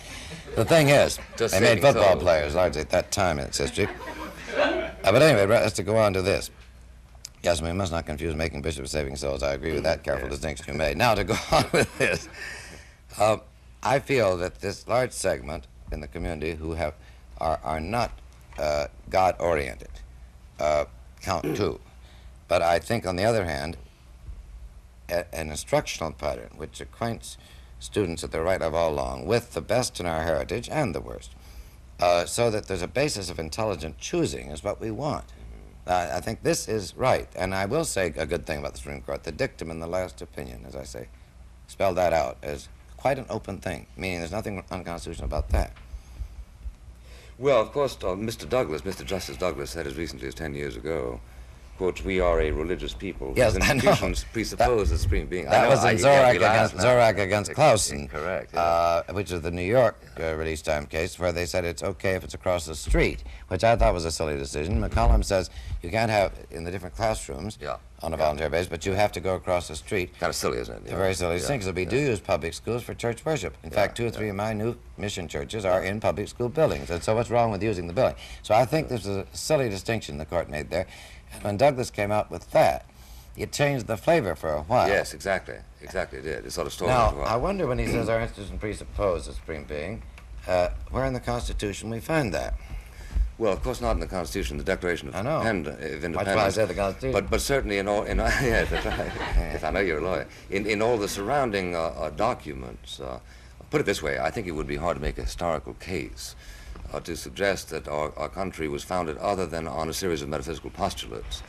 [0.55, 2.23] the thing is, Just they made football souls.
[2.23, 3.89] players largely at that time in its history.
[4.57, 6.51] Uh, but anyway, let's to go on to this.
[7.43, 9.43] Yes, we must not confuse making bishops saving souls.
[9.43, 10.97] I agree with that careful distinction you made.
[10.97, 12.29] Now to go on with this,
[13.19, 13.39] uh,
[13.83, 16.95] I feel that this large segment in the community who have
[17.39, 18.11] are are not
[18.59, 19.91] uh, God oriented
[20.59, 20.87] uh,
[21.23, 21.79] count two,
[22.49, 23.77] but I think on the other hand,
[25.09, 27.37] a, an instructional pattern which acquaints
[27.79, 31.01] students at the right level all along with the best in our heritage and the
[31.01, 31.33] worst,
[32.01, 35.25] uh, so that there's a basis of intelligent choosing is what we want.
[35.87, 38.79] Uh, I think this is right, and I will say a good thing about the
[38.79, 39.23] Supreme Court.
[39.23, 41.09] The dictum in the last opinion, as I say,
[41.69, 45.73] spelled that out as quite an open thing, meaning there's nothing unconstitutional about that.
[47.39, 48.49] Well, of course, uh, Mr.
[48.49, 49.05] Douglas, Mr.
[49.05, 51.21] Justice Douglas said as recently as 10 years ago,
[51.77, 53.73] quote, we are a religious people Yes, I know.
[53.75, 55.47] institutions presuppose the supreme being.
[55.47, 56.75] I That know, was in Zorach against.
[56.77, 58.51] Zorach against Clauson, Correct.
[58.55, 58.61] yeah.
[58.61, 62.15] uh, which is the New York uh, release time case, where they said it's okay
[62.15, 64.81] if it's across the street, which I thought was a silly decision.
[64.83, 65.51] McCollum says
[65.83, 67.77] you can't have in the different classrooms Yeah.
[68.03, 70.19] on a volunteer basis, but you have to go across the street.
[70.19, 70.91] kind of silly, isn't it?
[70.95, 71.89] Very silly Yeah, thing because we yeah.
[71.91, 73.57] do use public schools for church worship.
[73.63, 76.91] In fact, two or three of my new mission churches are in public school buildings.
[76.91, 78.17] And so what's wrong with using the building?
[78.43, 80.87] So I think this is a silly distinction the court made there.
[81.37, 82.87] And when Douglas came out with that,
[83.37, 84.89] it changed the flavor for a while.
[84.89, 85.57] Yes, exactly.
[85.83, 86.47] Exactly, it did.
[86.47, 89.65] It sort of stole Now, I wonder when he says our institution presupposes the supreme
[89.65, 90.03] being,
[90.49, 92.55] uh, where in the Constitution we find that.
[93.39, 95.41] Well, of course, not in the Constitution, the Declaration of, I know.
[95.41, 96.55] Independ- of Independence.
[96.55, 97.13] That's why the Constitution.
[97.13, 99.13] But, but certainly in all, in, yes, that's right.
[99.37, 100.27] yes, I know you're a lawyer.
[100.49, 103.21] In, in all the surrounding uh, uh, documents, uh,
[103.71, 106.35] put it this way, I think it would be hard to make a historical case
[106.93, 110.29] uh, to suggest that our, our country was founded other than on a series of
[110.29, 111.43] metaphysical postulates.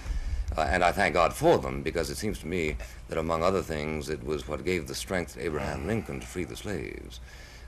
[0.57, 2.77] Uh, and I thank God for them because it seems to me
[3.09, 6.45] that, among other things, it was what gave the strength to Abraham Lincoln to free
[6.45, 7.19] the slaves.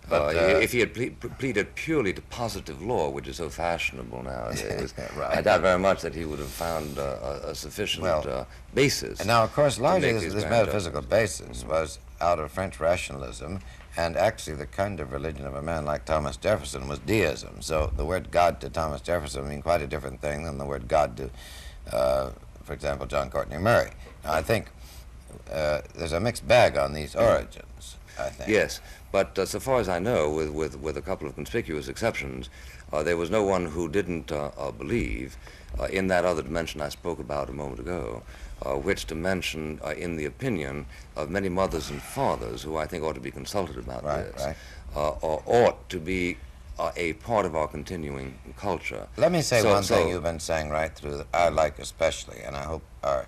[0.10, 3.50] But, uh, uh, if he had ple- pleaded purely to positive law, which is so
[3.50, 5.38] fashionable nowadays, Right.
[5.38, 8.46] I doubt very much that he would have found uh, a, a sufficient Well, uh,
[8.74, 9.20] basis.
[9.20, 13.60] And now, of course, largely this, this metaphysical basis was out of French rationalism,
[13.98, 17.62] and actually the kind of religion of a man like Thomas Jefferson was deism.
[17.62, 20.88] So the word God to Thomas Jefferson mean quite a different thing than the word
[20.88, 21.30] God to,
[21.92, 22.32] uh,
[22.64, 23.92] for example, John Courtney Murray.
[24.24, 24.68] Now, I think
[25.52, 27.96] uh, there's a mixed bag on these origins.
[28.18, 28.50] I think.
[28.50, 31.88] Yes, but uh, so far as I know, with, with, with a couple of conspicuous
[31.88, 32.50] exceptions,
[32.92, 35.38] uh, there was no one who didn't uh, uh, believe
[35.80, 38.24] uh, in that other dimension I spoke about a moment ago,
[38.66, 43.04] uh, which dimension, uh, in the opinion of many mothers and fathers who I think
[43.04, 44.56] ought to be consulted about Right, right.
[44.96, 46.38] uh, or ought to be
[46.78, 49.08] uh, a part of our continuing culture.
[49.18, 51.80] Let me say So- one so- thing you've been saying right through that I like
[51.80, 53.28] especially, and I hope our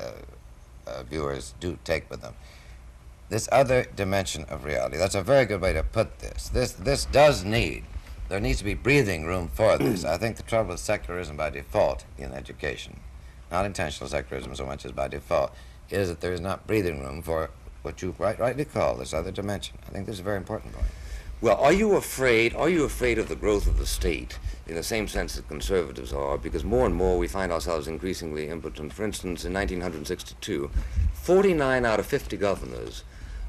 [0.00, 0.04] uh,
[0.86, 2.34] uh, viewers do take with them.
[3.28, 4.96] This other dimension of reality.
[4.96, 6.48] That's a very good way to put this.
[6.48, 7.84] This this does need.
[8.28, 10.04] There needs to be breathing room for this.
[10.04, 13.00] I think the trouble with secularism by default in education,
[13.50, 15.52] not intentional secularism so much as by default,
[15.90, 17.50] is that there is not breathing room for
[17.82, 19.76] what you right, rightly call this other dimension.
[19.88, 20.86] I think this is a very important point.
[21.42, 22.54] Well, are you afraid?
[22.54, 26.12] Are you afraid of the growth of the state in the same sense that conservatives
[26.12, 26.36] are?
[26.36, 28.92] Because more and more we find ourselves increasingly impotent.
[28.92, 30.70] For instance, in 1962,
[31.14, 33.04] 49 out of 50 governors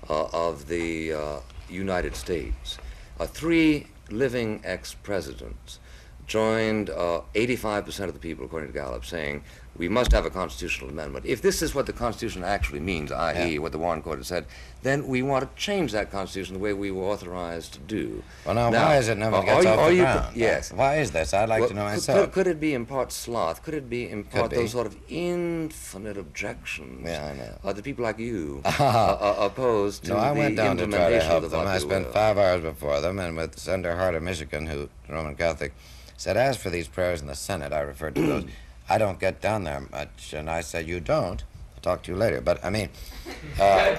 [0.10, 1.40] uh, of the uh,
[1.70, 2.78] United States,
[3.20, 5.80] uh, three living ex-presidents,
[6.32, 9.44] joined uh, 85% of the people, according to Gallup, saying
[9.78, 11.26] we must have a constitutional amendment.
[11.26, 13.60] If this is what the Constitution actually means, i.e., Yeah.
[13.60, 14.46] what the Warren Court has said,
[14.82, 18.24] then we want to change that Constitution the way we were authorized to do.
[18.46, 20.36] Well, now, Now, why is it never are gets you- off are the you- ground?
[20.36, 20.72] yes.
[20.72, 21.34] Why is this?
[21.34, 22.18] I'd like Well, to know myself.
[22.20, 23.62] Could, could it be in part sloth?
[23.64, 24.58] Could it be in part be.
[24.58, 27.58] those sort of infinite objections Yeah, I know.
[27.64, 31.10] uh, that people like you uh, uh, oppose to No, I went down to try
[31.12, 31.68] to help them.
[31.68, 35.36] I spent uh, five hours before them, and with Senator Hart of Michigan, who Roman
[35.36, 35.74] Catholic,
[36.22, 38.46] said, "As for these prayers in the Senate, I referred to those.
[38.88, 41.44] I don't get down there much." And I said, "You don't."
[41.74, 42.42] I'll talk to you later.
[42.42, 42.90] But I mean,
[43.60, 43.96] uh,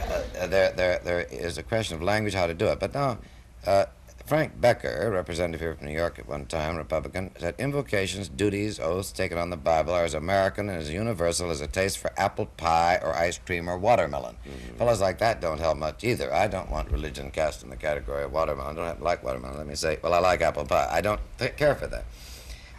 [0.47, 2.79] there, there, there is a question of language, how to do it.
[2.79, 3.19] But now,
[3.67, 3.87] uh,
[4.25, 9.13] Frank Becker, representative here from New York at one time, Republican, said invocations, duties, oaths
[9.13, 12.47] taken on the Bible are as American and as universal as a taste for apple
[12.47, 14.37] pie or ice cream or watermelon.
[14.47, 14.77] Mm-hmm.
[14.79, 16.33] Fellows like that don't help much either.
[16.33, 18.77] I don't want religion cast in the category of watermelon.
[18.77, 19.59] I don't have to like watermelon.
[19.59, 20.89] Let me say, well, I like apple pie.
[20.91, 22.05] I don't th- care for that.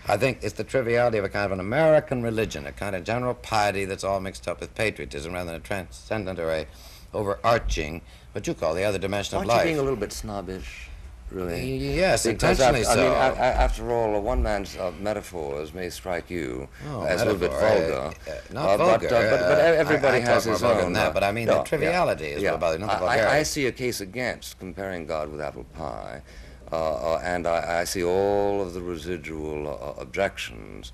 [0.07, 3.03] I think it's the triviality of a kind of an American religion, a kind of
[3.03, 6.67] general piety that's all mixed up with patriotism rather than a transcendent or a
[7.13, 10.89] overarching, what you call the other dimension Aren't of you being a little bit snobbish,
[11.33, 11.75] really?
[11.95, 13.13] Yes, Because intentionally after, so.
[13.15, 17.03] I mean, a- a- after all, uh, one man's uh, metaphors may strike you Oh,
[17.03, 17.93] as a little bit vulgar.
[17.93, 19.09] uh, uh, not uh, vulgar.
[19.09, 20.77] But, uh, but, but uh, everybody I, I has his own.
[20.77, 22.51] than that, uh, but I mean yeah, the triviality yeah, is yeah.
[22.51, 23.25] what bothers, not the I- vulgarity.
[23.35, 26.21] I, I see a case against comparing God with apple pie,
[26.71, 30.91] uh, uh, and I, I see all of the residual uh, objections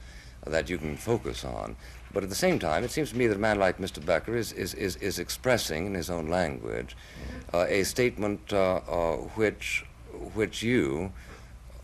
[0.48, 1.76] that you can focus on.
[2.12, 4.04] But at the same time, it seems to me that a man like Mr.
[4.04, 6.98] Becker is, is, is, is expressing in his own language
[7.54, 9.86] uh, a statement uh, uh, which,
[10.34, 11.12] which you,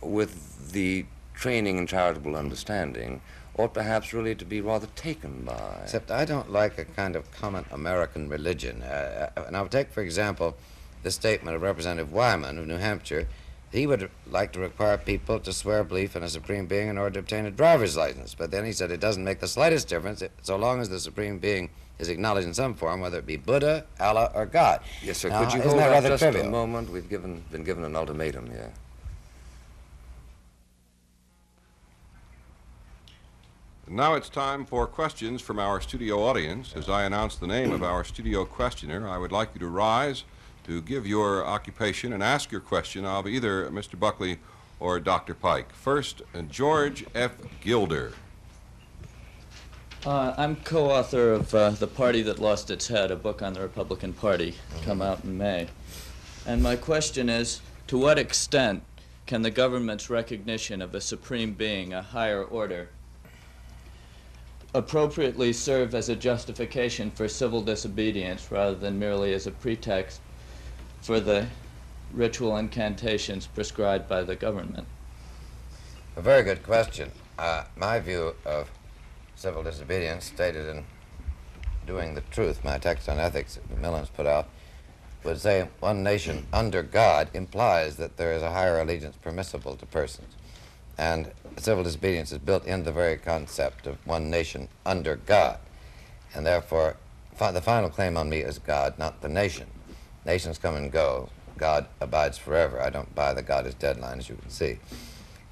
[0.02, 3.22] with the training and charitable understanding,
[3.58, 5.80] ought perhaps really to be rather taken by.
[5.84, 8.82] Except I don't like a kind of common American religion.
[8.82, 10.56] Uh, I'll take, for example,
[11.04, 13.28] the statement of Representative Wyman of New Hampshire.
[13.72, 17.16] He would like to require people to swear belief in a supreme being in order
[17.16, 18.36] to obtain a driver's license.
[18.36, 21.40] But then he said it doesn't make the slightest difference so long as the supreme
[21.40, 21.70] being
[22.00, 24.82] is acknowledged in some form, whether it be Buddha, Allah, or God.
[25.04, 25.30] Yes, sir.
[25.30, 26.48] Now, Could you isn't hold that up rather just trivial?
[26.48, 26.90] a moment?
[26.90, 28.72] We've given, been given an ultimatum here.
[33.88, 36.74] Now it's time for questions from our studio audience.
[36.76, 40.24] As I announce the name of our studio questioner, I would like you to rise
[40.66, 43.98] to give your occupation and ask your question of either Mr.
[44.00, 44.40] Buckley
[44.80, 45.36] or Dr.
[45.36, 45.72] Pike.
[45.72, 47.34] First, uh, George F.
[47.62, 48.14] Gilder.
[50.06, 53.62] Uh, I'm co-author of uh, The Party That Lost Its Head, a book on the
[53.62, 54.54] Republican Party,
[54.84, 55.66] come out in May.
[56.46, 58.84] And my question is, to what extent
[59.26, 62.90] can the government's recognition of a supreme being, a higher order,
[64.76, 70.22] appropriately serve as a justification for civil disobedience rather than merely as a pretext
[71.02, 71.48] for the
[72.14, 74.86] ritual incantations prescribed by the government?
[76.16, 77.12] A very good question.
[77.40, 78.70] Uh, my view of
[79.36, 80.86] civil disobedience, stated in
[81.86, 84.48] Doing the Truth, my text on ethics that Millen's put out,
[85.24, 89.86] would say one nation under God implies that there is a higher allegiance permissible to
[89.86, 90.34] persons.
[90.98, 95.60] And civil disobedience is built into the very concept of one nation under God.
[96.34, 96.98] And therefore,
[97.36, 99.68] fi- the final claim on me is God, not the nation.
[100.26, 101.30] Nations come and go.
[101.58, 102.82] God abides forever.
[102.82, 104.78] I don't buy the God is deadline, as you can see.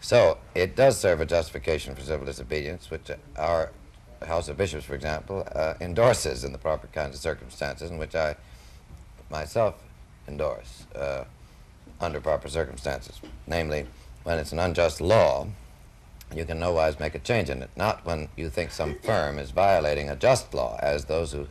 [0.04, 3.72] So it does serve a justification for civil disobedience, which our
[4.22, 8.14] House of Bishops, for example, uh, endorses in the proper kinds of circumstances, and which
[8.14, 8.36] I
[9.30, 9.76] myself
[10.28, 11.24] endorse uh,
[12.01, 13.22] under proper circumstances.
[13.47, 13.88] Namely,
[14.24, 15.47] when it's an unjust law,
[16.36, 17.70] you can nowise make a change in it.
[17.78, 21.47] Not when you think some firm is violating a just law, as those who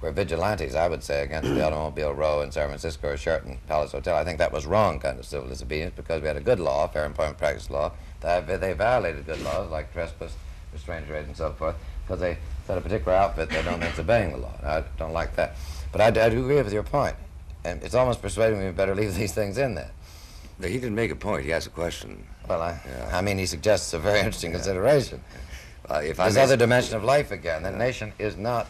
[0.00, 3.92] were vigilantes, I would say, against the automobile row in San Francisco or Sheraton Palace
[3.92, 4.16] Hotel.
[4.16, 6.86] I think that was wrong kind of civil disobedience because we had a good law,
[6.86, 7.92] fair employment practice law.
[8.20, 10.34] They, they violated good laws like trespass,
[10.72, 13.98] restraint trade, and so forth because they said a particular outfit they don't think is
[13.98, 14.52] obeying the law.
[14.62, 15.56] I don't like that.
[15.92, 17.16] But I, I do agree with your point.
[17.64, 19.90] And it's almost persuading me we better leave these things in there.
[20.60, 21.44] He didn't make a point.
[21.44, 22.24] He asked a question.
[22.48, 23.16] Well, I, Yeah.
[23.16, 25.20] I mean, he suggests a very interesting consideration.
[25.88, 27.62] Uh, if I This may other dimension of life again.
[27.62, 28.66] The nation is not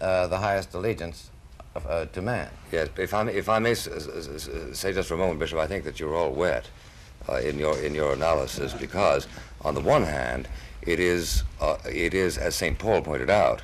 [0.00, 1.30] uh, the highest allegiance
[1.74, 2.50] of, uh, to man.
[2.72, 5.84] Yes, if I may, if I may say just for a moment, Bishop, I think
[5.84, 6.68] that you're all wet
[7.28, 9.26] uh, in your in your analysis because,
[9.62, 10.48] on the one hand,
[10.82, 13.62] it is uh, it is as Saint Paul pointed out,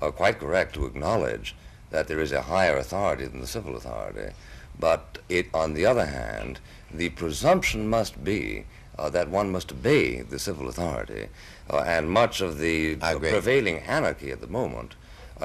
[0.00, 1.54] uh, quite correct to acknowledge
[1.90, 4.34] that there is a higher authority than the civil authority,
[4.78, 6.60] But it, on the other hand,
[6.92, 8.64] the presumption must be
[8.98, 11.28] uh, that one must obey the civil authority.
[11.70, 14.94] Uh, and much of the prevailing anarchy at the moment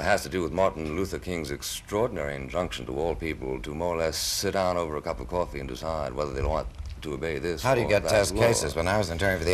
[0.02, 3.98] has to do with Martin Luther King's extraordinary injunction to all people to more or
[4.00, 6.68] less sit down over a cup of coffee and decide whether they want
[7.04, 7.62] to obey this.
[7.62, 8.42] How do you get test law.
[8.42, 8.76] cases?
[8.76, 9.52] When I was attorney for the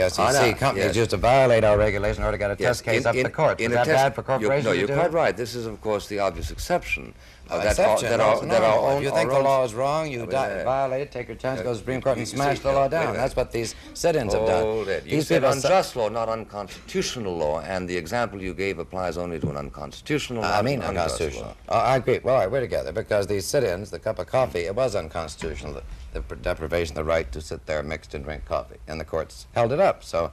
[0.52, 0.96] know, companies yes.
[0.96, 3.16] used to violate our regulation in order to get a Yes, test case in- up
[3.16, 3.60] in- to court.
[3.60, 5.36] Is that test- bad for you're- corporations No, you're quite right.
[5.36, 7.14] This is, of course, the obvious exception.
[7.50, 8.90] Uh, Oh, that exception, Our, that that's our, that our normal.
[8.92, 10.66] own, If you think the law is wrong, you Wait di- minute.
[10.66, 12.72] violate it, take your chance, Yeah, go to the Supreme Court and smash see, the
[12.74, 13.16] law down.
[13.16, 14.88] That's what these sit-ins have done.
[14.88, 15.06] It.
[15.06, 18.78] You These said people sa- unjust law, not unconstitutional law, and the example you gave
[18.80, 20.58] applies only to an unconstitutional law.
[20.58, 21.46] I mean unjust unconstitutional.
[21.48, 21.56] law.
[21.70, 22.20] Oh, I agree.
[22.24, 25.74] Well, all right, we're together because these sit-ins, the cup of coffee, it was unconstitutional.
[25.74, 25.84] The,
[26.14, 29.06] the pr- deprivation of the right to sit there mixed and drink coffee, and the
[29.06, 30.04] courts held it up.
[30.04, 30.32] So,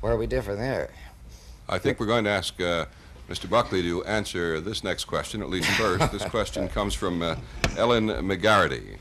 [0.00, 0.90] where are we differ there?
[1.68, 2.86] I think we're going to ask uh,
[3.28, 3.48] Mr.
[3.48, 6.10] Buckley to answer this next question, at least first.
[6.10, 7.36] This question comes from uh,
[7.76, 8.96] Ellen McGarity.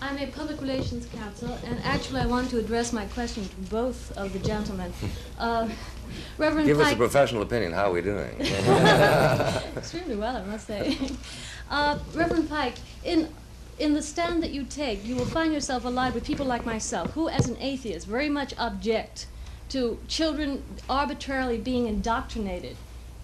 [0.00, 4.16] I'm a public relations counsel, and actually, I want to address my question to both
[4.16, 4.92] of the gentlemen.
[5.38, 5.68] Uh,
[6.38, 7.72] Reverend Pike Give us a professional opinion.
[7.72, 8.30] How are we doing?
[9.76, 10.96] extremely well, I must say.
[11.68, 13.28] Uh, Reverend Pike, in
[13.78, 17.10] in the stand that you take, you will find yourself allied with people like myself,
[17.10, 19.26] who, as an atheist, very much object
[19.70, 22.76] to children arbitrarily being indoctrinated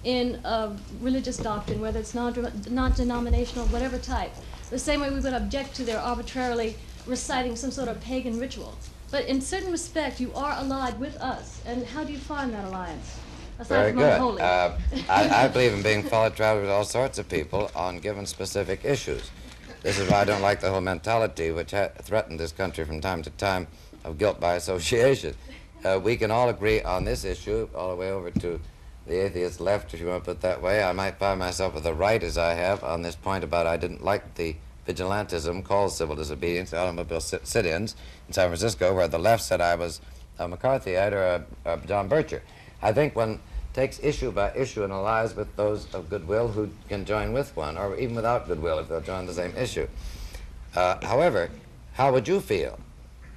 [0.05, 2.35] in a religious doctrine, whether it's non
[2.69, 4.33] non-denominational, whatever type.
[4.71, 6.77] The same way we would object to their arbitrarily
[7.07, 8.75] reciting some sort of pagan ritual.
[9.11, 11.61] But in certain respect, you are allied with us.
[11.67, 13.19] And how do you find that alliance?
[13.59, 14.13] Aside Very from good.
[14.15, 14.43] unholy.
[14.43, 14.73] Uh,
[15.09, 18.85] I, I believe in being fellow travelers with all sorts of people on given specific
[18.85, 19.31] issues.
[19.83, 23.01] This is why I don't like the whole mentality which ha- threatened this country from
[23.01, 23.67] time to time
[24.05, 25.35] of guilt by association.
[25.85, 28.61] Uh, we can all agree on this issue, all the way over to
[29.07, 30.83] the atheist left, if you want to put it that way.
[30.83, 33.77] I might find myself with the right, as I have, on this point about I
[33.77, 34.55] didn't like the
[34.87, 37.97] vigilantism called civil disobedience, automobile sit- sit-ins
[38.29, 40.01] in San Francisco, where the left said I was
[40.39, 42.41] a McCarthyite or a, a John Bircher.
[42.81, 43.41] I think one
[43.75, 47.77] takes issue by issue and allies with those of goodwill who can join with one,
[47.77, 49.89] or even without goodwill if they'll join the same issue.
[50.77, 51.51] Uh, however,
[51.95, 52.79] how would you feel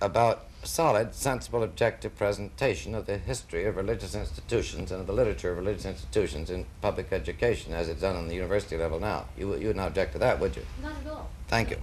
[0.01, 5.51] about solid, sensible, objective presentation of the history of religious institutions and of the literature
[5.51, 9.25] of religious institutions in public education as it's done on the university level now?
[9.37, 10.63] You, would- you would not object to that, would you?
[10.81, 11.29] Not at all.
[11.47, 11.77] Thank you.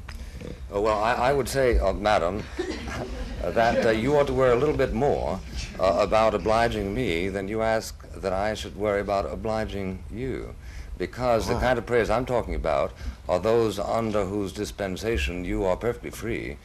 [0.75, 2.43] Uh, well, I, I would say, uh, madam,
[3.43, 5.39] that uh, you ought to worry a little bit more
[5.79, 10.55] uh, about obliging me than you ask that I should worry about obliging you.
[10.99, 12.93] Because the kind of prayers I'm talking about
[13.29, 16.59] are those under whose dispensation you are perfectly free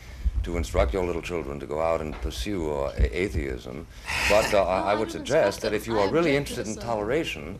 [0.48, 3.86] to instruct your little children to go out and pursue uh, atheism.
[4.30, 7.60] But uh, I, I would suggest that if you are really interested in toleration,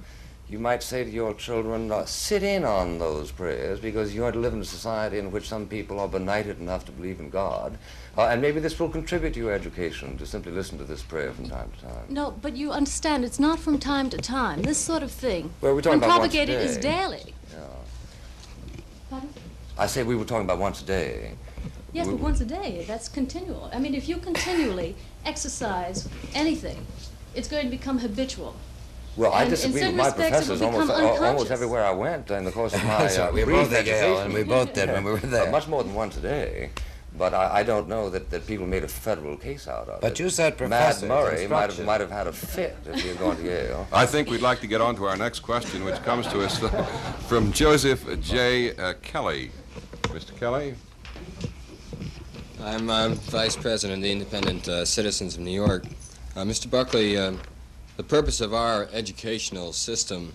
[0.50, 4.32] you might say to your children, uh, sit in on those prayers because you are
[4.32, 7.30] to live in a society in which some people are benighted enough to believe in
[7.30, 7.78] God.
[8.18, 11.34] Uh, and maybe this will contribute to your education to simply listen to this prayer
[11.34, 12.06] from time to time.
[12.08, 14.62] No, but you understand, it's not from time to time.
[14.62, 17.34] This sort of thing, Well, we're talking when about once a propagated, is daily.
[17.52, 17.60] Yeah.
[19.10, 19.30] Pardon?
[19.78, 21.34] I say we were talking about once a day.
[21.94, 23.70] Yes, We- but once a day, that's continual.
[23.74, 26.86] I mean, if you continually exercise anything,
[27.36, 28.56] it's going to become habitual.
[29.16, 31.52] Well, I And in disagree with my respects, it professors will almost, become almost unconscious.
[31.52, 33.96] everywhere I went in the course of my So uh, we brief both at Yale,
[33.98, 34.26] education.
[34.26, 35.52] and we both did when we were Uh, there.
[35.52, 36.70] much more than once a day.
[37.18, 40.02] But I, I don't know that, that people made a federal case out of it.
[40.02, 43.08] But you said professors, Mad Murray might have, might have had a fit if he
[43.10, 43.88] had gone to Yale.
[43.92, 46.60] I think we'd like to get on to our next question, which comes to us
[47.28, 48.76] from Joseph J.
[48.76, 49.50] Uh, Kelly.
[50.18, 50.36] Mr.
[50.36, 50.74] Kelly?
[52.64, 55.86] I'm um, Vice President of the Independent uh, Citizens of New York.
[56.36, 56.68] Uh, Mr.
[56.68, 57.40] Buckley, um,
[57.98, 60.34] the purpose of our educational system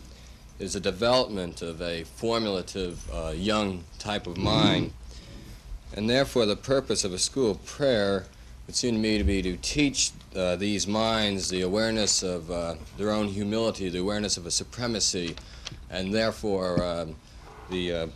[0.61, 4.93] is the development of a formulative uh, young type of mind.
[5.95, 8.27] And therefore, the purpose of a school prayer
[8.69, 12.77] would seem to me to be to teach uh, these minds the awareness of uh,
[12.99, 15.35] their own humility, the awareness of a supremacy,
[15.91, 17.17] and therefore um,
[17.69, 18.07] the uh,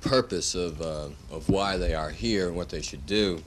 [0.00, 3.42] purpose of, uh, of why they are here and what they should do.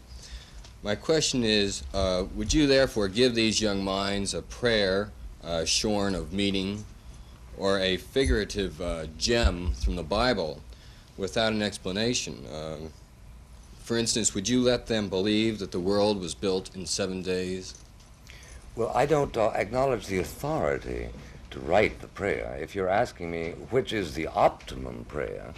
[0.83, 5.11] My question is uh, Would you therefore give these young minds a prayer
[5.43, 6.85] uh, shorn of meaning
[7.57, 10.61] or a figurative uh, gem from the Bible
[11.17, 12.45] without an explanation?
[12.51, 12.77] Uh,
[13.79, 17.75] for instance, would you let them believe that the world was built in seven days?
[18.75, 21.09] Well, I don't uh, acknowledge the authority
[21.51, 22.57] to write the prayer.
[22.59, 25.53] If you're asking me which is the optimum prayer,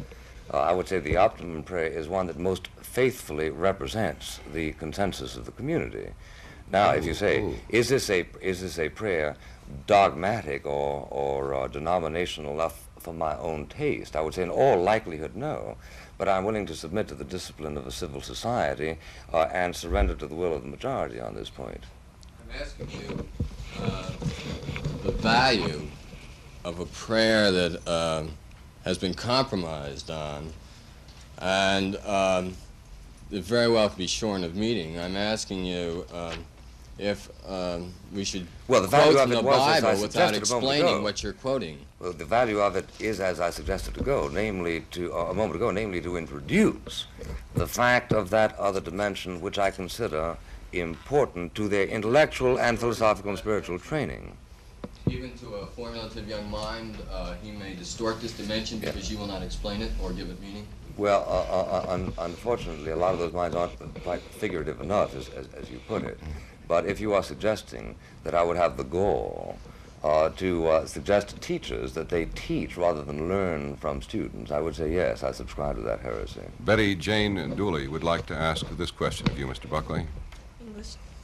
[0.54, 5.36] uh, I would say the optimum prayer is one that most faithfully represents the consensus
[5.36, 6.10] of the community.
[6.72, 9.36] Now, if you say, is this a is this a prayer
[9.88, 14.16] dogmatic or or uh, denominational enough for my own taste?
[14.16, 15.78] I would say in all likelihood, no.
[16.18, 18.98] But I'm willing to submit to the discipline of a civil society
[19.34, 21.84] uh, and surrender to the will of the majority on this point.
[22.42, 23.28] I'm asking you
[23.82, 24.12] uh,
[25.04, 25.88] the value
[26.64, 28.32] of a prayer that um,
[28.86, 30.54] has been compromised on
[31.40, 32.56] and um,
[33.32, 35.00] it very well could be shorn of meaning.
[35.00, 36.46] I'm asking you um,
[36.98, 40.02] if um, we should Well, the value quote of it the was, as I Bible
[40.04, 41.80] without suggested a moment explaining what you're quoting.
[42.00, 45.56] Well, the value of it is, as I suggested ago, namely to uh, a moment
[45.56, 47.08] ago, namely to introduce
[47.54, 50.38] the fact of that other dimension, which I consider
[50.72, 54.38] important to their intellectual and philosophical and spiritual training.
[55.10, 59.28] Even to a formulative young mind, uh, he may distort this dimension because you will
[59.28, 60.66] not explain it or give it meaning.
[60.98, 65.16] Well, uh, uh, uh, un- unfortunately, a lot of those minds aren't quite figurative enough,
[65.16, 66.20] as, as, as you put it.
[66.68, 69.60] But if you are suggesting that I would have the gall
[70.04, 74.60] uh, to uh, suggest to teachers that they teach rather than learn from students, I
[74.60, 76.42] would say yes, I subscribe to that heresy.
[76.62, 79.70] Betty Jane Dooley would like to ask this question of you, Mr.
[79.70, 80.08] Buckley.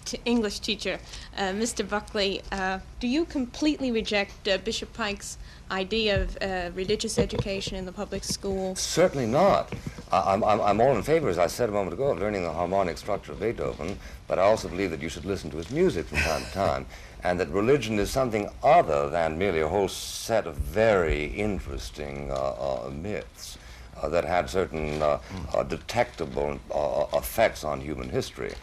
[0.01, 0.99] English, t- English teacher,
[1.37, 1.87] uh, Mr.
[1.87, 5.37] Buckley, uh, do you completely reject uh, Bishop Pike's
[5.69, 8.75] idea of uh, religious education in the public school?
[8.75, 9.71] Certainly not.
[10.11, 12.43] I, I'm, I'm, I'm all in favor, as I said a moment ago, of learning
[12.43, 13.97] the harmonic structure of Beethoven,
[14.27, 16.85] but I also believe that you should listen to his music from time to time,
[17.23, 22.35] and that religion is something other than merely a whole set of very interesting uh,
[22.35, 23.57] uh, myths
[24.01, 25.19] uh, that had certain uh,
[25.53, 28.53] uh, detectable uh, effects on human history.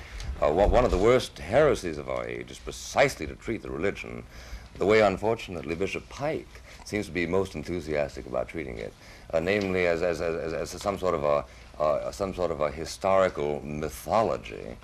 [0.40, 4.22] Uh, one of the worst heresies of our age is precisely to treat the religion
[4.78, 8.92] the way, unfortunately, Bishop Pike seems to be most enthusiastic about treating it,
[9.34, 11.44] uh, namely as, as, as, as some sort of a
[11.82, 14.76] uh, some sort of a historical mythology,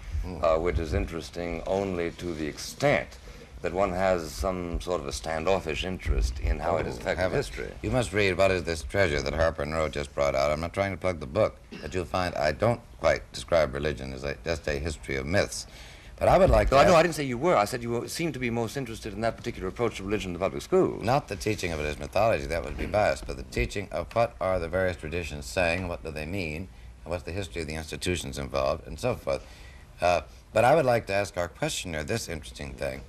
[0.42, 3.08] uh, which is interesting only to the extent
[3.64, 7.72] that one has some sort of a standoffish interest in how it has affected history.
[7.82, 10.50] You must read what is this treasure that Harper and Row just brought out.
[10.52, 14.12] I'm not trying to plug the book, but you'll find I don't quite describe religion
[14.12, 15.66] as a, just a history of myths.
[16.18, 17.56] But I would like No, to I, no, I didn't say you were.
[17.56, 20.28] I said you were- seemed to be most interested in that particular approach to religion
[20.28, 21.02] in the public schools.
[21.02, 24.14] not the teaching of it as mythology, that would be biased, but the teaching of
[24.14, 26.68] what are the various traditions saying, what do they mean,
[27.02, 29.42] and what's the history of the institutions involved, and so forth.
[30.02, 30.20] Uh,
[30.52, 33.00] but I would like to ask our questioner this interesting thing.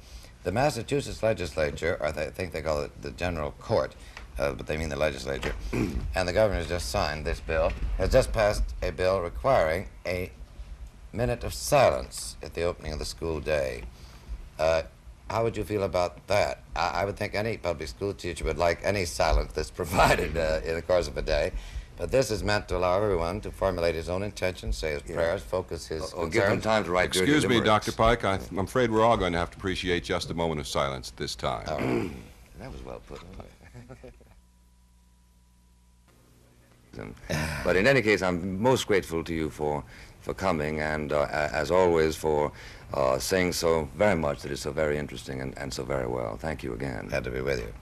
[0.45, 3.95] The Massachusetts legislature, or I think they call it the general court,
[4.37, 8.11] uh, but they mean the legislature, and the governor has just signed this bill, has
[8.11, 10.29] just passed a bill requiring a
[11.11, 13.85] minute of silence at the opening of the school day.
[14.59, 14.83] Uh,
[15.31, 16.59] how would you feel about that?
[16.75, 20.61] I, I would think any public school teacher would like any silence that's provided uh,
[20.63, 21.53] in the course of a day.
[21.97, 25.41] But this is meant to allow everyone to formulate his own intentions, say his prayers,
[25.41, 26.63] focus his Or give them concerns.
[26.63, 27.61] time to write Excuse me.
[27.61, 27.93] Dr.
[27.93, 28.25] Pike.
[28.25, 31.09] I, I'm afraid we're all going to have to appreciate just a moment of silence
[31.09, 32.15] at this time.
[32.57, 33.19] That was well put.
[37.65, 39.83] but in any case, I'm most grateful to you for,
[40.21, 42.53] for coming and, uh, as always, for
[42.93, 46.37] uh, saying so very much that is so very interesting and, and so very well.
[46.37, 47.07] Thank you again.
[47.09, 47.73] Glad to be with you.